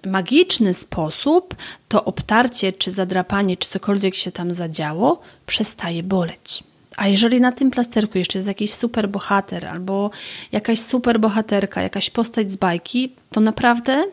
magiczny 0.07 0.75
sposób 0.75 1.57
to 1.89 2.05
obtarcie, 2.05 2.73
czy 2.73 2.91
zadrapanie, 2.91 3.57
czy 3.57 3.69
cokolwiek 3.69 4.15
się 4.15 4.33
tam 4.33 4.55
zadziało, 4.55 5.21
przestaje 5.47 6.03
boleć. 6.03 6.68
A 6.99 7.09
jeżeli 7.09 7.41
na 7.41 7.53
tym 7.53 7.71
plasterku 7.71 8.19
jeszcze 8.19 8.39
jest 8.39 8.49
jakiś 8.49 8.73
super 8.73 9.09
bohater 9.09 9.67
albo 9.67 10.11
jakaś 10.53 10.79
super 10.79 11.21
bohaterka, 11.21 11.83
jakaś 11.83 12.11
postać 12.11 12.51
z 12.51 12.57
bajki, 12.57 13.13
to 13.31 13.41
naprawdę, 13.41 14.05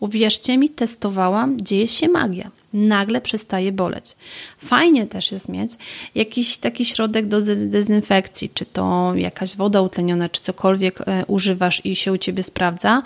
uwierzcie 0.00 0.58
mi, 0.58 0.68
testowałam, 0.68 1.60
dzieje 1.60 1.88
się 1.88 2.08
magia. 2.08 2.50
Nagle 2.72 3.20
przestaje 3.20 3.72
boleć. 3.72 4.16
Fajnie 4.58 5.06
też 5.06 5.32
jest 5.32 5.48
mieć 5.48 5.70
jakiś 6.14 6.56
taki 6.56 6.84
środek 6.84 7.26
do 7.26 7.40
dezynfekcji, 7.56 8.50
czy 8.54 8.66
to 8.66 9.12
jakaś 9.16 9.56
woda 9.56 9.80
utleniona, 9.80 10.28
czy 10.28 10.40
cokolwiek 10.40 11.00
e, 11.00 11.24
używasz 11.26 11.86
i 11.86 11.96
się 11.96 12.12
u 12.12 12.18
ciebie 12.18 12.42
sprawdza, 12.42 13.02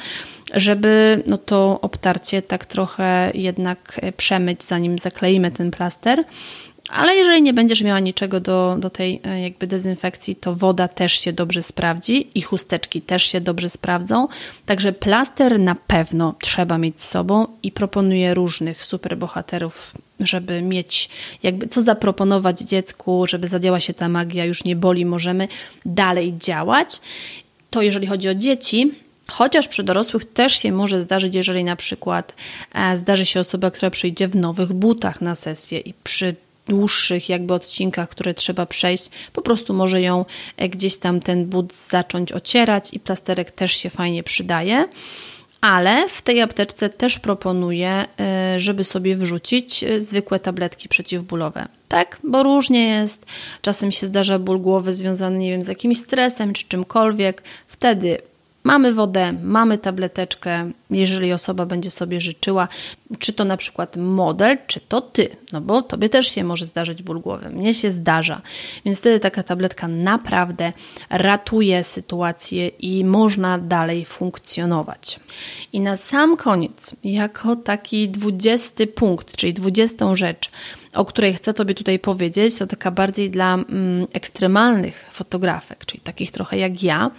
żeby 0.55 1.23
no 1.27 1.38
to 1.38 1.79
obtarcie 1.81 2.43
tak 2.43 2.67
trochę 2.67 3.31
jednak 3.35 4.01
e, 4.03 4.12
przemyć, 4.12 4.64
zanim 4.64 4.99
zakleimy 4.99 5.51
ten 5.51 5.71
plaster 5.71 6.25
ale 6.88 7.14
jeżeli 7.14 7.42
nie 7.42 7.53
będziesz 7.53 7.83
miała 7.83 8.01
niczego 8.01 8.40
do, 8.40 8.77
do 8.79 8.90
tej 8.90 9.20
e, 9.24 9.42
jakby 9.42 9.66
dezynfekcji, 9.66 10.37
to 10.37 10.55
woda 10.55 10.88
też 10.88 11.12
się 11.12 11.33
dobrze 11.33 11.62
sprawdzi 11.62 12.29
i 12.35 12.42
chusteczki 12.42 13.03
też 13.03 13.22
się 13.22 13.40
dobrze 13.40 13.68
sprawdzą. 13.68 14.29
Także 14.66 14.92
plaster 14.92 15.61
na 15.61 15.74
pewno 15.74 16.35
trzeba 16.40 16.79
mieć 16.79 17.01
z 17.01 17.09
sobą 17.09 17.46
i 17.62 17.72
proponuję 17.72 18.35
różnych 18.35 18.85
superbohaterów, 18.85 19.92
żeby 20.20 20.62
mieć 20.62 21.09
jakby 21.42 21.68
co 21.68 21.83
zaproponować 21.83 22.61
dziecku, 22.61 23.27
żeby 23.27 23.48
zadziała 23.48 23.81
się 23.81 23.94
ta 23.94 24.09
magia, 24.09 24.44
już 24.44 24.64
nie 24.64 24.77
boli, 24.77 25.07
możemy 25.07 25.48
dalej 25.87 26.35
działać. 26.38 27.01
To 27.70 27.83
jeżeli 27.83 28.07
chodzi 28.07 28.29
o 28.29 28.35
dzieci, 28.35 28.92
Chociaż 29.33 29.68
przy 29.68 29.83
dorosłych 29.83 30.24
też 30.24 30.62
się 30.62 30.72
może 30.72 31.03
zdarzyć, 31.03 31.37
jeżeli 31.37 31.64
na 31.64 31.77
przykład 31.77 32.35
e, 32.74 32.96
zdarzy 32.96 33.27
się 33.27 33.40
osoba, 33.40 33.70
która 33.70 33.90
przyjdzie 33.90 34.29
w 34.29 34.37
nowych 34.37 34.72
butach 34.72 35.20
na 35.20 35.35
sesję 35.35 35.79
i 35.79 35.94
przy 36.05 36.35
dłuższych 36.68 37.28
jakby 37.28 37.54
odcinkach, 37.54 38.09
które 38.09 38.35
trzeba 38.35 38.66
przejść, 38.66 39.11
po 39.33 39.42
prostu 39.42 39.74
może 39.74 40.02
ją 40.02 40.24
e, 40.57 40.68
gdzieś 40.68 40.96
tam 40.96 41.20
ten 41.20 41.46
but 41.46 41.74
zacząć 41.74 42.33
ocierać 42.33 42.94
i 42.94 43.00
plasterek 43.00 43.50
też 43.50 43.72
się 43.72 43.90
fajnie 43.90 44.22
przydaje. 44.22 44.88
Ale 45.61 46.09
w 46.09 46.22
tej 46.22 46.42
apteczce 46.42 46.88
też 46.88 47.18
proponuję, 47.18 48.04
e, 48.20 48.61
żeby 48.61 48.85
sobie 48.85 49.16
wrzucić 49.16 49.85
e, 49.85 50.00
zwykłe 50.00 50.40
tabletki 50.40 50.88
przeciwbólowe. 50.88 51.68
Tak, 51.88 52.18
bo 52.24 52.42
różnie 52.42 52.88
jest. 52.88 53.26
Czasem 53.62 53.92
się 53.92 54.07
zdarza 54.07 54.38
ból 54.38 54.61
głowy 54.61 54.92
związany, 54.92 55.38
nie 55.38 55.50
wiem, 55.50 55.62
z 55.62 55.68
jakimś 55.68 55.98
stresem 55.98 56.52
czy 56.52 56.64
czymkolwiek. 56.68 57.42
Wtedy 57.66 58.18
Mamy 58.64 58.92
wodę, 58.92 59.33
mamy 59.42 59.79
tableteczkę, 59.79 60.71
jeżeli 60.90 61.33
osoba 61.33 61.66
będzie 61.66 61.90
sobie 61.90 62.21
życzyła, 62.21 62.68
czy 63.18 63.33
to 63.33 63.44
na 63.44 63.57
przykład 63.57 63.97
model, 63.97 64.59
czy 64.66 64.81
to 64.81 65.01
ty, 65.01 65.37
no 65.53 65.61
bo 65.61 65.83
tobie 65.83 66.09
też 66.09 66.35
się 66.35 66.44
może 66.44 66.66
zdarzyć 66.66 67.03
ból 67.03 67.21
głowy, 67.21 67.51
mnie 67.51 67.75
się 67.75 67.90
zdarza, 67.90 68.40
więc 68.85 68.99
wtedy 68.99 69.21
taka 69.21 69.42
tabletka 69.42 69.88
naprawdę 69.88 70.73
ratuje 71.11 71.85
sytuację 71.85 72.68
i 72.68 73.05
można 73.05 73.59
dalej 73.59 74.05
funkcjonować. 74.05 75.21
I 75.73 75.81
na 75.81 75.97
sam 75.97 76.37
koniec, 76.37 76.97
jako 77.05 77.57
taki 77.57 78.09
dwudziesty 78.09 78.87
punkt, 78.87 79.37
czyli 79.37 79.55
dwudziestą 79.55 80.14
rzecz, 80.14 80.51
o 80.99 81.05
której 81.05 81.35
chcę 81.35 81.55
Tobie 81.55 81.75
tutaj 81.75 81.99
powiedzieć, 81.99 82.59
to 82.59 82.67
taka 82.67 82.91
bardziej 82.91 83.31
dla 83.31 83.55
mm, 83.55 84.07
ekstremalnych 84.13 85.11
fotografek, 85.13 85.87
czyli 85.87 86.01
takich 86.01 86.31
trochę 86.31 86.59
jak 86.59 86.83
ja, 86.83 87.11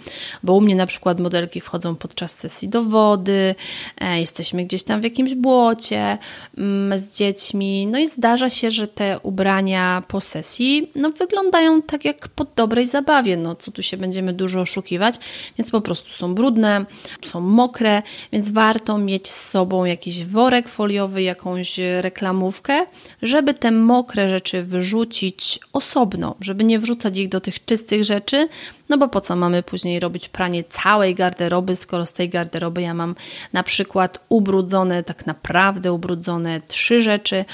bo 0.42 0.54
u 0.54 0.60
mnie 0.60 0.74
na 0.74 0.86
przykład 0.86 1.20
modelki 1.20 1.60
wchodzą 1.60 1.96
podczas 1.96 2.38
sesji 2.38 2.68
do 2.68 2.84
wody, 2.84 3.54
e, 4.00 4.20
jesteśmy 4.20 4.64
gdzieś 4.64 4.82
tam 4.82 5.00
w 5.00 5.04
jakimś 5.04 5.34
błocie 5.34 6.18
mm, 6.58 6.98
z 6.98 7.16
dziećmi, 7.16 7.86
no 7.86 7.98
i 7.98 8.08
zdarza 8.08 8.50
się, 8.50 8.70
że 8.70 8.88
te 8.88 9.18
ubrania 9.22 10.02
po 10.08 10.20
sesji 10.20 10.90
no, 10.94 11.10
wyglądają 11.10 11.82
tak 11.82 12.04
jak 12.04 12.28
po 12.28 12.46
dobrej 12.56 12.86
zabawie, 12.86 13.36
no 13.36 13.54
co 13.54 13.70
tu 13.70 13.82
się 13.82 13.96
będziemy 13.96 14.32
dużo 14.32 14.60
oszukiwać, 14.60 15.14
więc 15.58 15.70
po 15.70 15.80
prostu 15.80 16.10
są 16.10 16.34
brudne, 16.34 16.84
są 17.24 17.40
mokre, 17.40 18.02
więc 18.32 18.50
warto 18.50 18.98
mieć 18.98 19.28
z 19.28 19.50
sobą 19.50 19.84
jakiś 19.84 20.24
worek 20.24 20.68
foliowy, 20.68 21.22
jakąś 21.22 21.80
reklamówkę, 22.00 22.86
żeby 23.22 23.54
te 23.54 23.69
mokre 23.72 24.28
rzeczy 24.28 24.62
wyrzucić 24.62 25.60
osobno, 25.72 26.36
żeby 26.40 26.64
nie 26.64 26.78
wrzucać 26.78 27.18
ich 27.18 27.28
do 27.28 27.40
tych 27.40 27.64
czystych 27.64 28.04
rzeczy, 28.04 28.48
no 28.88 28.98
bo 28.98 29.08
po 29.08 29.20
co 29.20 29.36
mamy 29.36 29.62
później 29.62 30.00
robić 30.00 30.28
pranie 30.28 30.64
całej 30.64 31.14
garderoby, 31.14 31.76
skoro 31.76 32.06
z 32.06 32.12
tej 32.12 32.28
garderoby 32.28 32.82
ja 32.82 32.94
mam 32.94 33.14
na 33.52 33.62
przykład 33.62 34.24
ubrudzone, 34.28 35.04
tak 35.04 35.26
naprawdę 35.26 35.92
ubrudzone 35.92 36.60
trzy 36.68 37.02
rzeczy, 37.02 37.44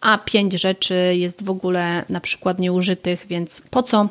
a 0.00 0.18
pięć 0.18 0.52
rzeczy 0.52 0.94
jest 1.16 1.44
w 1.44 1.50
ogóle 1.50 2.04
na 2.08 2.20
przykład 2.20 2.58
nieużytych, 2.58 3.26
więc 3.28 3.62
po 3.70 3.82
co 3.82 4.08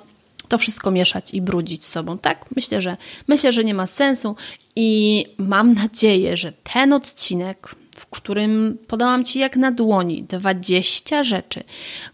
to 0.47 0.57
wszystko 0.57 0.91
mieszać 0.91 1.33
i 1.33 1.41
brudzić 1.41 1.85
sobą, 1.85 2.17
tak? 2.17 2.45
Myślę, 2.55 2.81
że 2.81 2.97
myślę, 3.27 3.51
że 3.51 3.63
nie 3.63 3.73
ma 3.73 3.87
sensu 3.87 4.35
i 4.75 5.25
mam 5.37 5.73
nadzieję, 5.73 6.37
że 6.37 6.51
ten 6.51 6.93
odcinek 6.93 7.75
w 7.95 8.05
którym 8.05 8.77
podałam 8.87 9.25
Ci 9.25 9.39
jak 9.39 9.55
na 9.55 9.71
dłoni 9.71 10.23
20 10.23 11.23
rzeczy, 11.23 11.63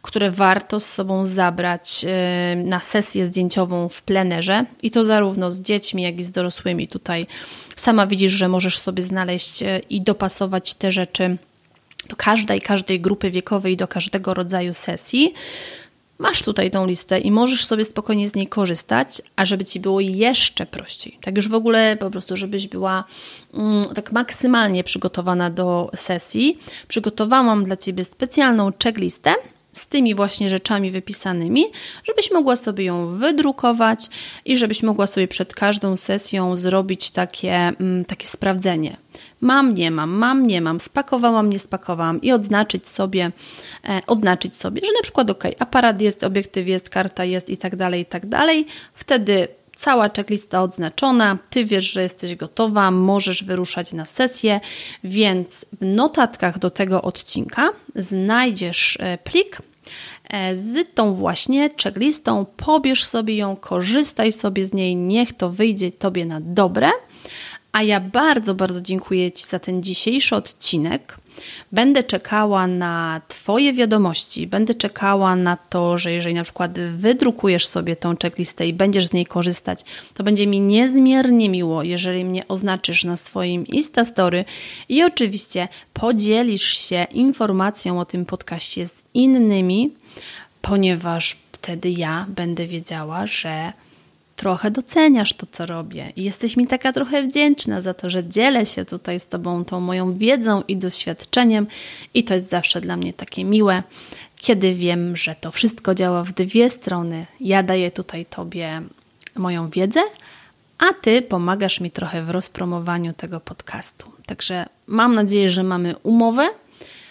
które 0.01 0.31
warto 0.31 0.79
z 0.79 0.85
sobą 0.85 1.25
zabrać 1.25 2.05
e, 2.07 2.55
na 2.55 2.79
sesję 2.79 3.25
zdjęciową 3.25 3.89
w 3.89 4.01
plenerze 4.01 4.65
i 4.81 4.91
to 4.91 5.05
zarówno 5.05 5.51
z 5.51 5.61
dziećmi, 5.61 6.03
jak 6.03 6.19
i 6.19 6.23
z 6.23 6.31
dorosłymi. 6.31 6.87
Tutaj 6.87 7.27
sama 7.75 8.07
widzisz, 8.07 8.31
że 8.31 8.47
możesz 8.47 8.77
sobie 8.77 9.03
znaleźć 9.03 9.63
e, 9.63 9.79
i 9.89 10.01
dopasować 10.01 10.73
te 10.73 10.91
rzeczy 10.91 11.37
do 12.09 12.15
każdej, 12.15 12.61
każdej 12.61 13.01
grupy 13.01 13.31
wiekowej, 13.31 13.77
do 13.77 13.87
każdego 13.87 14.33
rodzaju 14.33 14.73
sesji. 14.73 15.33
Masz 16.21 16.43
tutaj 16.43 16.71
tą 16.71 16.86
listę 16.86 17.19
i 17.19 17.31
możesz 17.31 17.65
sobie 17.65 17.86
spokojnie 17.86 18.29
z 18.29 18.36
niej 18.36 18.47
korzystać, 18.47 19.21
a 19.36 19.45
żeby 19.45 19.65
ci 19.65 19.79
było 19.79 19.99
jeszcze 19.99 20.65
prościej. 20.65 21.17
Tak 21.21 21.36
już 21.36 21.47
w 21.47 21.53
ogóle 21.53 21.97
po 21.99 22.12
prostu, 22.12 22.38
żebyś 22.38 22.67
była 22.67 23.03
mm, 23.53 23.86
tak 23.95 24.12
maksymalnie 24.12 24.84
przygotowana 24.84 25.49
do 25.49 25.91
sesji, 25.95 26.60
przygotowałam 26.88 27.63
dla 27.63 27.77
ciebie 27.77 28.05
specjalną 28.05 28.71
checklistę 28.84 29.34
z 29.73 29.88
tymi 29.88 30.15
właśnie 30.15 30.49
rzeczami 30.49 30.91
wypisanymi, 30.91 31.65
żebyś 32.03 32.31
mogła 32.31 32.55
sobie 32.55 32.86
ją 32.86 33.07
wydrukować 33.07 34.05
i 34.45 34.57
żebyś 34.57 34.84
mogła 34.84 35.07
sobie 35.07 35.27
przed 35.27 35.53
każdą 35.53 35.95
sesją 35.95 36.55
zrobić 36.55 37.12
takie, 37.12 37.53
mm, 37.53 38.05
takie 38.05 38.27
sprawdzenie. 38.27 38.97
Mam, 39.41 39.73
nie 39.73 39.91
mam, 39.91 40.10
mam, 40.10 40.47
nie 40.47 40.62
mam, 40.62 40.79
spakowałam, 40.79 41.49
nie 41.49 41.60
spakowałam 41.60 42.21
i 42.21 42.31
odznaczyć 42.31 42.89
sobie, 42.89 43.31
e, 43.89 44.01
odznaczyć 44.07 44.55
sobie, 44.55 44.81
że 44.86 44.91
na 44.91 45.01
przykład 45.03 45.29
ok, 45.29 45.43
aparat 45.60 46.01
jest, 46.01 46.23
obiektyw 46.23 46.67
jest, 46.67 46.89
karta 46.89 47.25
jest 47.25 47.49
i 47.49 47.57
tak 47.57 47.75
dalej, 47.75 48.01
i 48.01 48.05
tak 48.05 48.25
dalej. 48.25 48.65
Wtedy 48.93 49.47
cała 49.81 50.09
checklista 50.09 50.63
odznaczona, 50.63 51.37
ty 51.49 51.65
wiesz, 51.65 51.91
że 51.91 52.01
jesteś 52.01 52.35
gotowa, 52.35 52.91
możesz 52.91 53.43
wyruszać 53.43 53.93
na 53.93 54.05
sesję, 54.05 54.59
więc 55.03 55.65
w 55.81 55.85
notatkach 55.85 56.59
do 56.59 56.69
tego 56.69 57.01
odcinka 57.01 57.69
znajdziesz 57.95 58.97
e, 58.99 59.17
plik 59.17 59.57
e, 60.29 60.55
z 60.55 60.93
tą 60.93 61.13
właśnie 61.13 61.69
checklistą, 61.83 62.45
pobierz 62.57 63.03
sobie 63.03 63.35
ją, 63.35 63.55
korzystaj 63.55 64.31
sobie 64.31 64.65
z 64.65 64.73
niej, 64.73 64.95
niech 64.95 65.33
to 65.33 65.49
wyjdzie 65.49 65.91
Tobie 65.91 66.25
na 66.25 66.39
dobre. 66.41 66.89
A 67.71 67.83
ja 67.83 67.99
bardzo, 67.99 68.55
bardzo 68.55 68.81
dziękuję 68.81 69.31
Ci 69.31 69.45
za 69.45 69.59
ten 69.59 69.83
dzisiejszy 69.83 70.35
odcinek. 70.35 71.17
Będę 71.71 72.04
czekała 72.04 72.67
na 72.67 73.21
Twoje 73.27 73.73
wiadomości, 73.73 74.47
będę 74.47 74.75
czekała 74.75 75.36
na 75.36 75.58
to, 75.58 75.97
że 75.97 76.12
jeżeli 76.12 76.36
na 76.36 76.43
przykład 76.43 76.80
wydrukujesz 76.80 77.67
sobie 77.67 77.95
tą 77.95 78.15
checklistę 78.21 78.67
i 78.67 78.73
będziesz 78.73 79.08
z 79.08 79.13
niej 79.13 79.25
korzystać, 79.25 79.82
to 80.13 80.23
będzie 80.23 80.47
mi 80.47 80.60
niezmiernie 80.60 81.49
miło, 81.49 81.84
jeżeli 81.84 82.25
mnie 82.25 82.47
oznaczysz 82.47 83.04
na 83.04 83.17
swoim 83.17 83.67
Instastory 83.67 84.45
i 84.89 85.04
oczywiście 85.04 85.67
podzielisz 85.93 86.77
się 86.77 87.06
informacją 87.12 87.99
o 87.99 88.06
tym 88.06 88.25
podcaście 88.25 88.88
z 88.88 89.04
innymi, 89.13 89.93
ponieważ 90.62 91.38
wtedy 91.51 91.89
ja 91.89 92.25
będę 92.30 92.67
wiedziała, 92.67 93.27
że 93.27 93.73
trochę 94.41 94.71
doceniasz 94.71 95.34
to, 95.34 95.47
co 95.51 95.65
robię. 95.65 96.13
I 96.15 96.23
jesteś 96.23 96.58
mi 96.58 96.67
taka 96.67 96.93
trochę 96.93 97.23
wdzięczna 97.23 97.82
za 97.82 97.93
to, 97.93 98.10
że 98.10 98.30
dzielę 98.30 98.65
się 98.65 98.86
tutaj 98.86 99.19
z 99.19 99.27
Tobą 99.27 99.65
tą 99.65 99.80
moją 99.80 100.13
wiedzą 100.17 100.63
i 100.67 100.77
doświadczeniem. 100.77 101.67
I 102.13 102.23
to 102.23 102.34
jest 102.34 102.49
zawsze 102.49 102.82
dla 102.82 102.97
mnie 102.97 103.13
takie 103.13 103.45
miłe, 103.45 103.84
kiedy 104.36 104.73
wiem, 104.73 105.17
że 105.17 105.36
to 105.36 105.51
wszystko 105.51 105.95
działa 105.95 106.23
w 106.23 106.34
dwie 106.34 106.69
strony. 106.69 107.25
Ja 107.39 107.63
daję 107.63 107.91
tutaj 107.91 108.25
Tobie 108.25 108.82
moją 109.36 109.69
wiedzę, 109.69 110.01
a 110.77 110.93
Ty 110.93 111.21
pomagasz 111.21 111.80
mi 111.80 111.91
trochę 111.91 112.23
w 112.23 112.30
rozpromowaniu 112.30 113.13
tego 113.13 113.39
podcastu. 113.39 114.12
Także 114.25 114.65
mam 114.88 115.15
nadzieję, 115.15 115.49
że 115.49 115.63
mamy 115.63 115.95
umowę, 116.04 116.49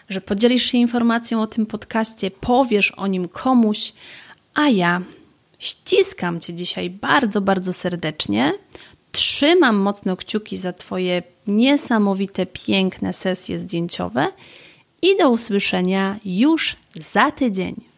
że 0.09 0.21
podzielisz 0.21 0.63
się 0.63 0.79
informacją 0.79 1.43
o 1.43 1.47
tym 1.47 1.67
podcaście, 1.67 2.31
powiesz 2.31 2.91
o 2.91 3.07
nim 3.07 3.29
komuś, 3.29 3.93
a 4.55 4.69
ja 4.69 5.03
ściskam 5.61 6.41
Cię 6.41 6.55
dzisiaj 6.55 6.91
bardzo, 6.91 7.41
bardzo 7.41 7.73
serdecznie. 7.73 8.53
Trzymam 9.13 9.77
mocno 9.77 10.17
kciuki 10.17 10.57
za 10.57 10.73
Twoje 10.73 11.23
niesamowite, 11.47 12.47
piękne 12.47 13.13
sesje 13.13 13.59
zdjęciowe 13.59 14.29
i 15.03 15.17
do 15.17 15.31
usłyszenia 15.31 16.19
już 16.25 16.77
za 16.95 17.31
tydzień. 17.31 17.90